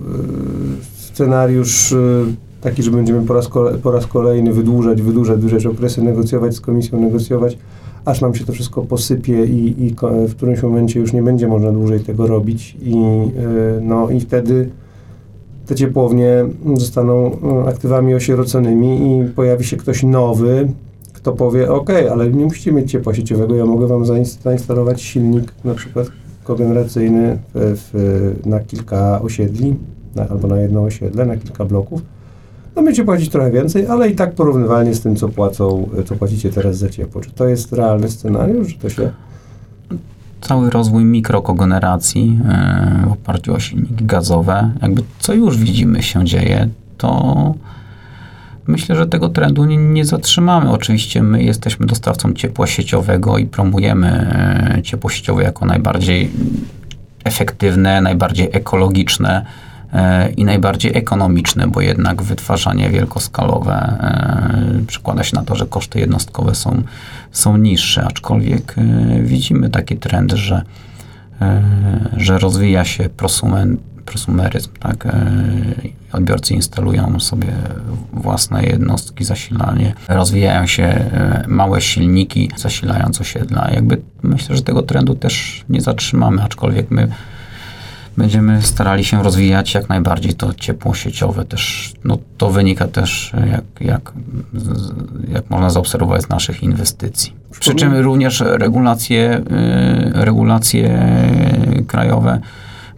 scenariusz 0.97 1.95
taki, 2.61 2.83
że 2.83 2.91
będziemy 2.91 3.27
po 3.27 3.35
raz, 3.35 3.49
po 3.83 3.93
raz 3.93 4.07
kolejny 4.07 4.53
wydłużać, 4.53 5.03
wydłużać, 5.03 5.37
wydłużać 5.37 5.67
okresy, 5.67 6.03
negocjować 6.03 6.55
z 6.55 6.61
komisją, 6.61 7.01
negocjować, 7.01 7.59
aż 8.05 8.21
nam 8.21 8.35
się 8.35 8.45
to 8.45 8.53
wszystko 8.53 8.83
posypie 8.83 9.45
i, 9.45 9.85
i 9.85 9.95
w 10.29 10.35
którymś 10.37 10.63
momencie 10.63 11.01
już 11.01 11.13
nie 11.13 11.23
będzie 11.23 11.49
można 11.49 11.73
dłużej 11.73 12.01
tego 12.01 12.27
robić 12.27 12.77
i, 12.83 12.95
y, 12.95 13.81
no, 13.83 14.11
i 14.11 14.21
wtedy 14.21 14.69
te 15.67 15.75
ciepłownie 15.75 16.45
zostaną 16.75 17.33
y, 17.65 17.69
aktywami 17.69 18.15
osieroconymi 18.15 19.21
i 19.21 19.29
pojawi 19.29 19.65
się 19.65 19.77
ktoś 19.77 20.03
nowy, 20.03 20.69
kto 21.13 21.33
powie, 21.33 21.73
ok, 21.73 21.91
ale 22.13 22.31
nie 22.31 22.45
musicie 22.45 22.73
mieć 22.73 22.91
ciepła 22.91 23.15
sieciowego, 23.15 23.57
ja 23.57 23.67
mogę 23.67 23.87
wam 23.87 24.05
zains- 24.05 24.43
zainstalować 24.43 25.03
silnik 25.03 25.53
na 25.65 25.75
przykład 25.75 26.07
kogeneracyjny 26.45 27.39
w, 27.55 27.77
w, 27.93 28.47
na 28.47 28.61
kilka 28.61 29.23
osiedli, 29.23 29.77
na, 30.15 30.29
albo 30.29 30.49
na 30.49 30.61
jedno 30.61 30.83
osiedle, 30.83 31.27
na 31.27 31.37
kilka 31.37 31.65
bloków. 31.65 32.03
No 32.77 32.83
będziecie 32.83 33.05
płacić 33.05 33.29
trochę 33.29 33.51
więcej, 33.51 33.87
ale 33.87 34.09
i 34.09 34.15
tak 34.15 34.35
porównywalnie 34.35 34.95
z 34.95 35.01
tym, 35.01 35.17
co 35.17 35.29
płacą, 35.29 35.89
co 36.07 36.17
płacicie 36.17 36.51
teraz 36.51 36.77
za 36.77 36.89
ciepło. 36.89 37.21
Czy 37.21 37.31
to 37.31 37.49
jest 37.49 37.73
realny 37.73 38.11
scenariusz, 38.11 38.69
że 38.69 38.79
to 38.79 38.91
się... 38.91 39.11
cały 40.41 40.71
rozwój 40.71 41.05
mikrokogeneracji 41.05 42.41
e, 42.49 43.05
w 43.09 43.13
oparciu 43.13 43.55
o 43.55 43.61
silniki 43.61 44.05
gazowe, 44.05 44.71
jakby 44.83 45.03
co 45.19 45.35
już 45.35 45.57
widzimy 45.59 46.03
się 46.03 46.25
dzieje, 46.25 46.69
to 46.99 47.55
myślę, 48.67 48.97
że 48.97 49.07
tego 49.07 49.29
trendu 49.29 49.65
nie, 49.65 49.77
nie 49.77 50.05
zatrzymamy. 50.05 50.71
Oczywiście 50.71 51.23
my 51.23 51.43
jesteśmy 51.43 51.87
dostawcą 51.87 52.33
ciepła 52.33 52.67
sieciowego 52.67 53.39
i 53.39 53.47
promujemy 53.47 54.09
e, 54.79 54.83
ciepło 54.83 55.11
sieciowe 55.11 55.43
jako 55.43 55.67
najbardziej 55.67 56.31
efektywne, 57.25 58.01
najbardziej 58.01 58.49
ekologiczne 58.53 59.47
i 60.37 60.45
najbardziej 60.45 60.97
ekonomiczne, 60.97 61.67
bo 61.67 61.81
jednak 61.81 62.23
wytwarzanie 62.23 62.91
wielkoskalowe 62.91 63.75
e, 63.75 64.87
przekłada 64.87 65.23
się 65.23 65.37
na 65.37 65.43
to, 65.43 65.55
że 65.55 65.67
koszty 65.67 66.01
jednostkowe 66.01 66.55
są, 66.55 66.83
są 67.33 67.57
niższe, 67.57 68.05
aczkolwiek 68.05 68.75
e, 68.79 69.23
widzimy 69.23 69.71
taki 69.71 69.97
trend, 69.97 70.33
że, 70.33 70.63
e, 71.41 71.63
że 72.17 72.39
rozwija 72.39 72.85
się 72.85 73.09
prosumen, 73.09 73.77
prosumeryzm, 74.07 74.71
tak? 74.81 75.07
E, 75.07 75.13
Odbiorcy 76.13 76.55
instalują 76.55 77.21
sobie 77.21 77.53
własne 78.13 78.65
jednostki 78.65 79.25
zasilanie, 79.25 79.95
rozwijają 80.09 80.67
się 80.67 80.83
e, 80.83 81.45
małe 81.49 81.81
silniki 81.81 82.51
zasilając 82.57 83.21
osiedla. 83.21 83.71
Jakby 83.75 84.01
myślę, 84.23 84.57
że 84.57 84.63
tego 84.63 84.83
trendu 84.83 85.15
też 85.15 85.65
nie 85.69 85.81
zatrzymamy, 85.81 86.43
aczkolwiek 86.43 86.91
my 86.91 87.09
będziemy 88.17 88.63
starali 88.63 89.05
się 89.05 89.23
rozwijać 89.23 89.75
jak 89.75 89.89
najbardziej 89.89 90.35
to 90.35 90.55
ciepło 90.55 90.95
sieciowe 90.95 91.45
też, 91.45 91.93
no 92.05 92.19
to 92.39 92.51
wynika 92.51 92.89
też 92.89 93.33
jak, 93.51 93.65
jak, 93.81 94.13
jak 95.29 95.51
można 95.51 95.71
zaobserwować 95.71 96.23
z 96.23 96.29
naszych 96.29 96.63
inwestycji. 96.63 97.33
Przy 97.61 97.75
czym 97.75 97.97
również 97.97 98.41
regulacje, 98.47 99.39
y, 99.39 100.25
regulacje 100.25 101.13
krajowe 101.87 102.41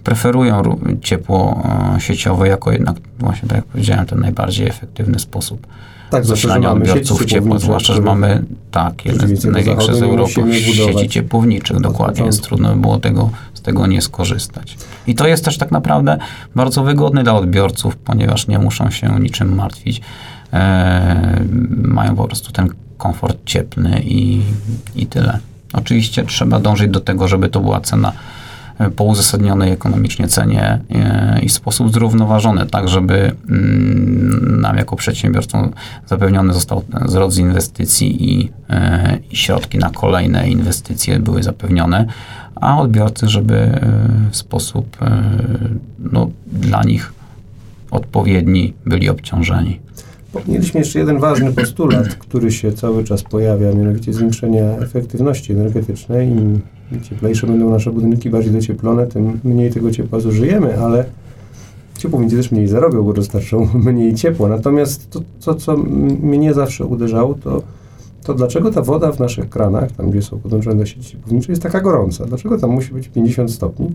preferują 0.05 0.81
ciepło 1.01 1.63
e, 1.97 2.01
sieciowe 2.01 2.49
jako 2.49 2.73
jednak 2.73 2.97
właśnie 3.19 3.49
tak 3.49 3.57
jak 3.57 3.65
powiedziałem 3.65 4.07
ten 4.07 4.21
najbardziej 4.21 4.67
efektywny 4.69 5.19
sposób 5.19 5.67
Tak, 6.11 6.25
zasilania 6.25 6.73
odbiorców 6.73 7.25
ciepła, 7.25 7.59
zwłaszcza, 7.59 7.95
że 7.95 8.03
mamy 8.03 8.45
tak, 8.71 9.05
jeden 9.05 9.37
z 9.37 9.45
największych 9.45 9.95
z 9.95 10.03
Europy 10.03 10.55
sieci 10.61 11.09
ciepłowniczych, 11.09 11.81
dokładnie, 11.81 12.23
więc 12.23 12.41
trudno 12.41 12.75
by 12.75 12.81
było 12.81 12.99
tego, 12.99 13.31
z 13.55 13.61
tego 13.63 13.87
nie 13.87 14.03
skorzystać. 14.03 14.77
I 15.07 15.15
to 15.15 15.27
jest 15.27 15.45
też 15.45 15.59
tak 15.59 15.71
naprawdę 15.71 16.19
bardzo 16.55 16.85
wygodne 16.85 17.23
dla 17.23 17.35
odbiorców, 17.35 17.97
ponieważ 17.97 18.49
nie 18.49 18.59
muszą 18.59 18.91
się 18.91 19.21
niczym 19.21 19.55
martwić. 19.55 20.01
E, 20.53 21.41
mają 21.83 22.17
po 22.17 22.25
prostu 22.25 22.53
ten 22.53 22.69
komfort 22.99 23.39
cieplny 23.45 24.03
i, 24.05 24.43
i 24.97 25.07
tyle. 25.07 25.39
Oczywiście 25.73 26.25
trzeba 26.25 26.61
dążyć 26.61 26.91
do 26.91 27.01
tego, 27.01 27.29
żeby 27.29 27.49
to 27.49 27.61
była 27.61 27.81
cena 27.81 28.13
po 28.97 29.05
uzasadnionej 29.05 29.73
ekonomicznie 29.73 30.29
cenie 30.29 30.81
e, 30.91 31.41
i 31.43 31.49
w 31.49 31.53
sposób 31.53 31.93
zrównoważony, 31.93 32.67
tak 32.67 32.89
żeby 32.89 33.33
mm, 33.49 34.61
nam 34.61 34.77
jako 34.77 34.97
przedsiębiorcom 34.97 35.73
zapewniony 36.07 36.55
został 36.55 36.83
zwrot 37.07 37.33
z 37.33 37.39
inwestycji 37.39 38.33
i, 38.33 38.51
e, 38.71 39.19
i 39.31 39.37
środki 39.37 39.79
na 39.79 39.91
kolejne 39.91 40.49
inwestycje 40.49 41.21
były 41.21 41.43
zapewnione, 41.43 42.07
a 42.55 42.81
odbiorcy, 42.81 43.29
żeby 43.29 43.55
e, 43.55 43.81
w 44.31 44.37
sposób 44.37 44.97
e, 45.03 45.23
no, 46.13 46.31
dla 46.53 46.83
nich 46.83 47.13
odpowiedni 47.91 48.75
byli 48.87 49.09
obciążeni. 49.09 49.81
Mieliśmy 50.49 50.81
jeszcze 50.81 50.99
jeden 50.99 51.19
ważny 51.19 51.53
postulat, 51.53 52.09
który 52.09 52.53
się 52.53 52.73
cały 52.73 53.05
czas 53.05 53.23
pojawia, 53.23 53.73
mianowicie 53.73 54.13
zwiększenia 54.13 54.65
efektywności 54.65 55.53
energetycznej. 55.53 56.33
Cieplejsze 57.01 57.47
będą 57.47 57.71
nasze 57.71 57.91
budynki, 57.91 58.31
bardziej 58.31 58.53
docieplone, 58.53 59.07
tym 59.07 59.41
mniej 59.45 59.71
tego 59.71 59.91
ciepła 59.91 60.21
zużyjemy, 60.21 60.81
ale 60.81 61.05
ciepłownicy 61.99 62.37
też 62.37 62.51
mniej 62.51 62.69
zarobią, 62.69 63.03
bo 63.03 63.13
dostarczą 63.13 63.69
mniej 63.93 64.15
ciepła. 64.15 64.49
Natomiast 64.49 65.11
to, 65.11 65.21
to 65.45 65.55
co 65.55 65.77
mnie 66.23 66.55
zawsze 66.55 66.85
uderzało, 66.85 67.35
to, 67.35 67.63
to 68.23 68.35
dlaczego 68.35 68.71
ta 68.71 68.83
woda 68.83 69.13
w 69.13 69.21
naszych 69.21 69.49
kranach, 69.49 69.93
tam 69.93 70.11
gdzie 70.11 70.23
są 70.23 70.39
podłączone 70.39 70.77
do 70.77 70.87
sieci 70.87 71.11
ciepłowniczej, 71.11 71.53
jest 71.53 71.63
taka 71.63 71.81
gorąca? 71.81 72.25
Dlaczego 72.25 72.59
tam 72.59 72.71
musi 72.71 72.95
być 72.95 73.09
50 73.09 73.53
stopni? 73.53 73.91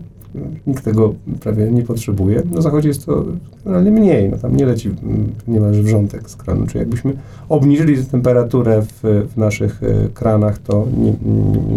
Nikt 0.66 0.84
tego 0.84 1.14
prawie 1.40 1.70
nie 1.70 1.82
potrzebuje. 1.82 2.42
Na 2.54 2.60
zachodzie 2.60 2.88
jest 2.88 3.06
to 3.06 3.24
generalnie 3.64 3.90
mniej, 3.90 4.28
no 4.28 4.36
tam 4.36 4.56
nie 4.56 4.66
leci 4.66 4.88
mm, 4.88 5.32
niemalże 5.48 5.82
wrzątek 5.82 6.30
z 6.30 6.36
kranu. 6.36 6.66
Czy 6.66 6.78
jakbyśmy 6.78 7.16
obniżyli 7.48 8.04
temperaturę 8.04 8.82
w, 8.82 9.26
w 9.34 9.36
naszych 9.36 9.82
e, 9.82 10.08
kranach, 10.14 10.58
to 10.58 10.86
nie, 10.98 11.12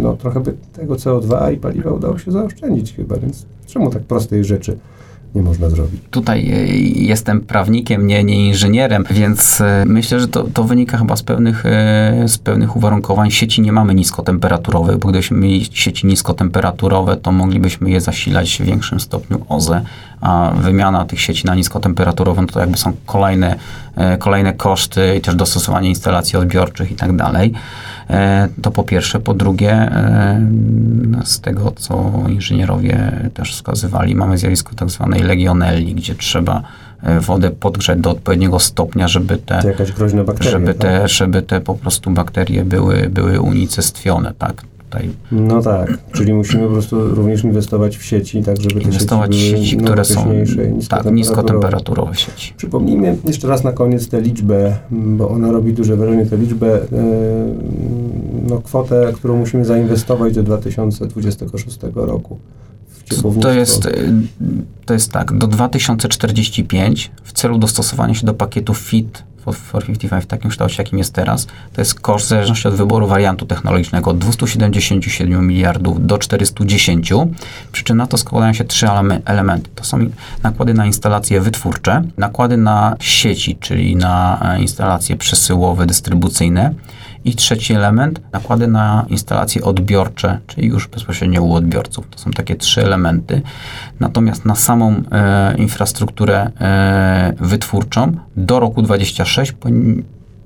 no, 0.02 0.16
trochę 0.16 0.40
by 0.40 0.54
tego 0.72 0.94
CO2 0.94 1.52
i 1.52 1.56
paliwa 1.56 1.90
udało 1.90 2.18
się 2.18 2.32
zaoszczędzić 2.32 2.94
chyba, 2.94 3.16
więc 3.16 3.46
czemu 3.66 3.90
tak 3.90 4.02
prostej 4.02 4.44
rzeczy 4.44 4.78
nie 5.34 5.42
można 5.42 5.70
zrobić. 5.70 6.00
Tutaj 6.10 6.50
e, 6.50 6.66
jestem 7.02 7.40
prawnikiem, 7.40 8.06
nie, 8.06 8.24
nie 8.24 8.46
inżynierem, 8.46 9.04
więc 9.10 9.60
e, 9.60 9.84
myślę, 9.86 10.20
że 10.20 10.28
to, 10.28 10.44
to 10.54 10.64
wynika 10.64 10.98
chyba 10.98 11.16
z 11.16 11.22
pewnych, 11.22 11.66
e, 11.66 12.24
z 12.26 12.38
pewnych 12.38 12.76
uwarunkowań. 12.76 13.30
Sieci 13.30 13.62
nie 13.62 13.72
mamy 13.72 13.94
niskotemperaturowych, 13.94 14.98
bo 14.98 15.08
gdybyśmy 15.08 15.36
mieli 15.36 15.64
sieci 15.72 16.06
niskotemperaturowe, 16.06 17.16
to 17.16 17.32
moglibyśmy 17.32 17.90
je 17.90 18.00
zasilać 18.00 18.58
w 18.62 18.64
większym 18.64 19.00
stopniu 19.00 19.44
OZE, 19.48 19.84
a 20.22 20.52
wymiana 20.56 21.04
tych 21.04 21.20
sieci 21.20 21.46
na 21.46 21.54
niskotemperaturowe 21.54 22.46
to 22.46 22.60
jakby 22.60 22.78
są 22.78 22.92
kolejne, 23.06 23.56
kolejne 24.18 24.52
koszty 24.52 25.16
i 25.16 25.20
też 25.20 25.34
dostosowanie 25.34 25.88
instalacji 25.88 26.38
odbiorczych 26.38 26.92
i 26.92 26.94
tak 26.94 27.16
dalej. 27.16 27.52
To 28.62 28.70
po 28.70 28.84
pierwsze. 28.84 29.20
Po 29.20 29.34
drugie, 29.34 29.90
z 31.24 31.40
tego, 31.40 31.72
co 31.76 32.12
inżynierowie 32.28 33.12
też 33.34 33.52
wskazywali, 33.52 34.14
mamy 34.14 34.38
zjawisko 34.38 34.74
tak 34.74 34.90
zwanej 34.90 35.22
legionelli, 35.22 35.94
gdzie 35.94 36.14
trzeba 36.14 36.62
e, 37.02 37.20
wodę 37.20 37.50
podgrzać 37.50 38.00
do 38.00 38.10
odpowiedniego 38.10 38.58
stopnia, 38.58 39.08
żeby 39.08 39.36
te, 39.36 39.62
bakteria, 40.24 40.50
żeby, 40.50 40.74
te, 40.74 40.98
tak? 41.00 41.08
żeby 41.08 41.42
te 41.42 41.60
po 41.60 41.74
prostu 41.74 42.10
bakterie 42.10 42.64
były, 42.64 43.08
były 43.10 43.40
unicestwione, 43.40 44.32
tak? 44.38 44.62
Tutaj 44.92 45.10
no 45.32 45.62
tak, 45.62 45.98
czyli 46.12 46.32
musimy 46.34 46.66
po 46.66 46.72
prostu 46.72 47.14
również 47.14 47.44
inwestować 47.44 47.96
w 47.96 48.04
sieci, 48.04 48.42
tak 48.42 48.60
żeby 48.60 48.74
te 48.74 48.80
inwestować 48.80 49.36
sieci, 49.36 49.54
w 49.54 49.58
sieci, 49.58 49.76
które 49.76 50.04
są 50.04 50.30
tak, 50.88 51.12
niskotemperaturowe 51.12 52.14
sieci. 52.14 52.54
Przypomnijmy 52.56 53.16
jeszcze 53.24 53.48
raz 53.48 53.64
na 53.64 53.72
koniec 53.72 54.08
tę 54.08 54.20
liczbę, 54.20 54.76
bo 54.90 55.28
ona 55.28 55.52
robi 55.52 55.72
duże 55.72 55.96
wrażenie, 55.96 56.26
tę 56.26 56.36
liczbę, 56.36 56.74
e, 56.74 56.86
no 58.48 58.58
kwotę, 58.58 59.12
którą 59.14 59.36
musimy 59.36 59.64
zainwestować 59.64 60.34
do 60.34 60.42
2026 60.42 61.78
roku. 61.94 62.38
To 63.40 63.52
jest, 63.52 63.86
y, 63.86 64.12
to 64.84 64.94
jest 64.94 65.12
tak, 65.12 65.32
do 65.38 65.46
2045 65.46 67.10
w 67.22 67.32
celu 67.32 67.58
dostosowania 67.58 68.14
się 68.14 68.26
do 68.26 68.34
pakietu 68.34 68.74
FIT 68.74 69.24
for 69.44 69.84
55 69.84 70.24
w 70.24 70.26
takim 70.26 70.50
kształcie, 70.50 70.74
jakim 70.78 70.98
jest 70.98 71.14
teraz, 71.14 71.46
to 71.72 71.80
jest 71.80 72.00
koszt 72.00 72.26
w 72.26 72.28
zależności 72.28 72.68
od 72.68 72.74
wyboru 72.74 73.06
wariantu 73.06 73.46
technologicznego 73.46 74.10
od 74.10 74.18
277 74.18 75.46
miliardów 75.46 76.06
do 76.06 76.18
410, 76.18 77.12
przy 77.72 77.84
czym 77.84 77.96
na 77.96 78.06
to 78.06 78.18
składają 78.18 78.52
się 78.52 78.64
trzy 78.64 78.86
elementy. 79.24 79.70
To 79.74 79.84
są 79.84 79.98
nakłady 80.42 80.74
na 80.74 80.86
instalacje 80.86 81.40
wytwórcze, 81.40 82.02
nakłady 82.16 82.56
na 82.56 82.96
sieci, 83.00 83.56
czyli 83.56 83.96
na 83.96 84.40
e, 84.54 84.60
instalacje 84.60 85.16
przesyłowe, 85.16 85.86
dystrybucyjne 85.86 86.74
i 87.24 87.34
trzeci 87.34 87.74
element, 87.74 88.20
nakłady 88.32 88.66
na 88.66 89.06
instalacje 89.08 89.62
odbiorcze, 89.64 90.38
czyli 90.46 90.66
już 90.68 90.88
bezpośrednio 90.88 91.42
u 91.42 91.54
odbiorców. 91.54 92.06
To 92.10 92.18
są 92.18 92.30
takie 92.30 92.56
trzy 92.56 92.82
elementy. 92.82 93.42
Natomiast 94.00 94.44
na 94.44 94.54
samą 94.54 95.02
e, 95.12 95.56
infrastrukturę 95.58 96.50
e, 96.60 97.34
wytwórczą 97.40 98.12
do 98.36 98.60
roku 98.60 98.82
26 98.82 99.54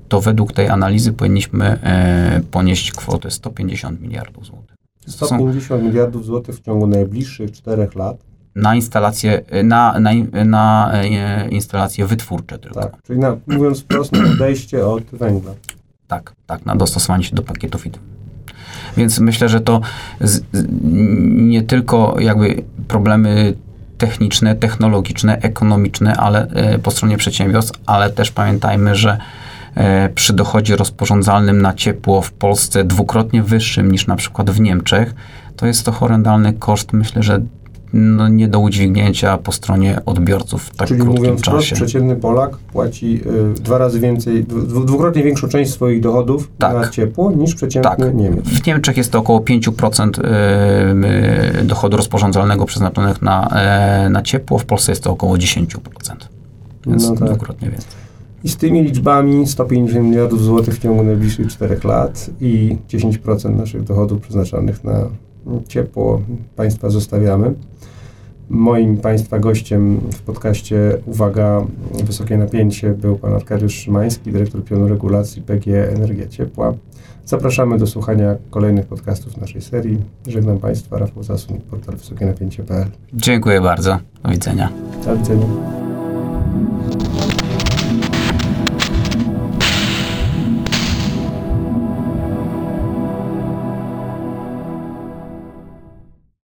to 0.09 0.21
według 0.21 0.53
tej 0.53 0.69
analizy 0.69 1.13
powinniśmy 1.13 1.65
e, 1.65 2.41
ponieść 2.51 2.93
kwotę 2.93 3.31
150 3.31 4.01
miliardów 4.01 4.47
złotych. 4.47 4.77
150 5.07 5.69
są, 5.69 5.87
miliardów 5.87 6.25
złotych 6.25 6.57
w 6.57 6.63
ciągu 6.63 6.87
najbliższych 6.87 7.53
czterech 7.53 7.95
lat 7.95 8.17
na 8.57 8.75
instalacje, 8.75 9.43
na, 9.65 10.01
na, 10.01 10.11
na 10.45 10.93
e, 10.95 11.49
instalacje 11.49 12.07
wytwórcze 12.07 12.59
tylko. 12.59 12.81
Tak, 12.81 13.03
czyli 13.03 13.19
na, 13.19 13.37
mówiąc 13.47 13.81
wprost, 13.81 14.13
odejście 14.35 14.87
od 14.87 15.03
węgla. 15.05 15.53
Tak, 16.09 16.33
tak, 16.47 16.67
na 16.67 16.77
dostosowanie 16.77 17.25
się 17.25 17.37
do 17.37 17.43
pakietu 17.43 17.79
FIT. 17.79 17.99
Więc 18.97 19.19
myślę, 19.19 19.49
że 19.49 19.61
to 19.61 19.81
z, 20.21 20.43
nie 21.33 21.63
tylko 21.63 22.17
jakby 22.21 22.65
problemy 22.89 23.55
techniczne, 23.99 24.55
technologiczne, 24.55 25.39
ekonomiczne, 25.39 26.17
ale 26.17 26.49
e, 26.49 26.79
po 26.79 26.91
stronie 26.91 27.17
przedsiębiorstw, 27.17 27.81
ale 27.87 28.11
też 28.11 28.31
pamiętajmy, 28.31 28.95
że 28.95 29.19
e, 29.75 30.09
przy 30.09 30.33
dochodzie 30.33 30.77
rozporządzalnym 30.77 31.63
na 31.63 31.75
ciepło 31.75 32.23
w 32.23 32.33
Polsce 32.33 32.85
dwukrotnie 32.85 33.43
wyższym 33.43 33.93
niż 33.93 34.07
na 34.07 34.17
przykład 34.17 34.51
w 34.51 34.61
Niemczech, 34.61 35.15
to 35.57 35.67
jest 35.67 35.85
to 35.85 35.93
horrendalny 35.93 36.53
koszt, 36.53 36.93
myślę, 36.93 37.23
że 37.23 37.41
no, 37.93 38.29
nie 38.29 38.49
do 38.49 38.59
udźwignięcia 38.59 39.39
po 39.39 39.53
stronie 39.53 40.01
odbiorców 40.07 40.63
w 40.63 40.77
tak 40.77 40.89
Czyli 40.89 41.01
krótkim 41.01 41.23
mówiąc 41.23 41.41
czasie. 41.41 41.57
Wprost, 41.59 41.73
przeciętny 41.73 42.17
Polak 42.17 42.57
płaci 42.57 43.21
y, 43.57 43.61
dwa 43.61 43.79
razy 43.79 44.01
więcej, 44.01 44.45
dwukrotnie 44.85 45.23
większą 45.23 45.49
część 45.49 45.71
swoich 45.73 46.01
dochodów 46.01 46.51
tak. 46.59 46.75
na 46.75 46.89
ciepło 46.89 47.33
niż 47.33 47.55
przeciętny 47.55 48.07
tak. 48.07 48.15
Niemiec. 48.15 48.45
W 48.45 48.67
Niemczech 48.67 48.97
jest 48.97 49.13
to 49.13 49.19
około 49.19 49.41
5% 49.41 50.19
y, 51.55 51.61
y, 51.61 51.65
dochodu 51.65 51.97
rozporządzalnego 51.97 52.67
przeznaczonych 52.67 53.23
na, 53.23 53.49
y, 54.07 54.11
na 54.11 54.23
ciepło, 54.23 54.59
w 54.59 54.65
Polsce 54.65 54.93
jest 54.93 55.03
to 55.03 55.11
około 55.11 55.37
10%. 55.37 55.67
Więc 56.87 57.09
no 57.09 57.17
tak. 57.17 57.29
dwukrotnie 57.29 57.71
więcej. 57.71 58.07
I 58.45 58.49
z 58.49 58.57
tymi 58.57 58.83
liczbami 58.83 59.47
150 59.47 60.05
miliardów 60.05 60.43
złotych 60.43 60.75
w 60.75 60.79
ciągu 60.79 61.03
najbliższych 61.03 61.49
4 61.49 61.81
lat 61.85 62.31
i 62.41 62.77
10% 62.89 63.57
naszych 63.57 63.85
dochodów 63.85 64.21
przeznaczonych 64.21 64.85
na 64.85 65.09
ciepło 65.69 66.23
Państwa 66.57 66.91
zostawiamy. 66.91 67.55
Moim 68.51 68.97
Państwa 68.97 69.39
gościem 69.39 70.01
w 70.13 70.23
podcaście 70.23 70.99
Uwaga, 71.07 71.65
Wysokie 72.05 72.39
Napięcie 72.39 72.91
był 72.91 73.19
Pan 73.19 73.35
Arkadiusz 73.35 73.75
Szymański, 73.75 74.33
dyrektor 74.33 74.65
pionu 74.65 74.89
regulacji 74.89 75.43
PG 75.43 75.93
Energia 75.93 76.29
Ciepła. 76.29 76.75
Zapraszamy 77.25 77.79
do 77.79 77.87
słuchania 77.87 78.37
kolejnych 78.51 78.87
podcastów 78.87 79.37
naszej 79.37 79.63
serii. 79.63 79.99
Żegnam 80.27 80.59
Państwa, 80.59 80.99
Rafał 80.99 81.23
Zasun, 81.23 81.61
portal 81.71 81.97
wysokienapięcie.pl. 81.97 82.87
Dziękuję 83.15 83.61
bardzo. 83.61 83.99
Do 84.23 84.31
widzenia. 84.31 84.73
Do 85.05 85.17
widzenia. 85.17 85.47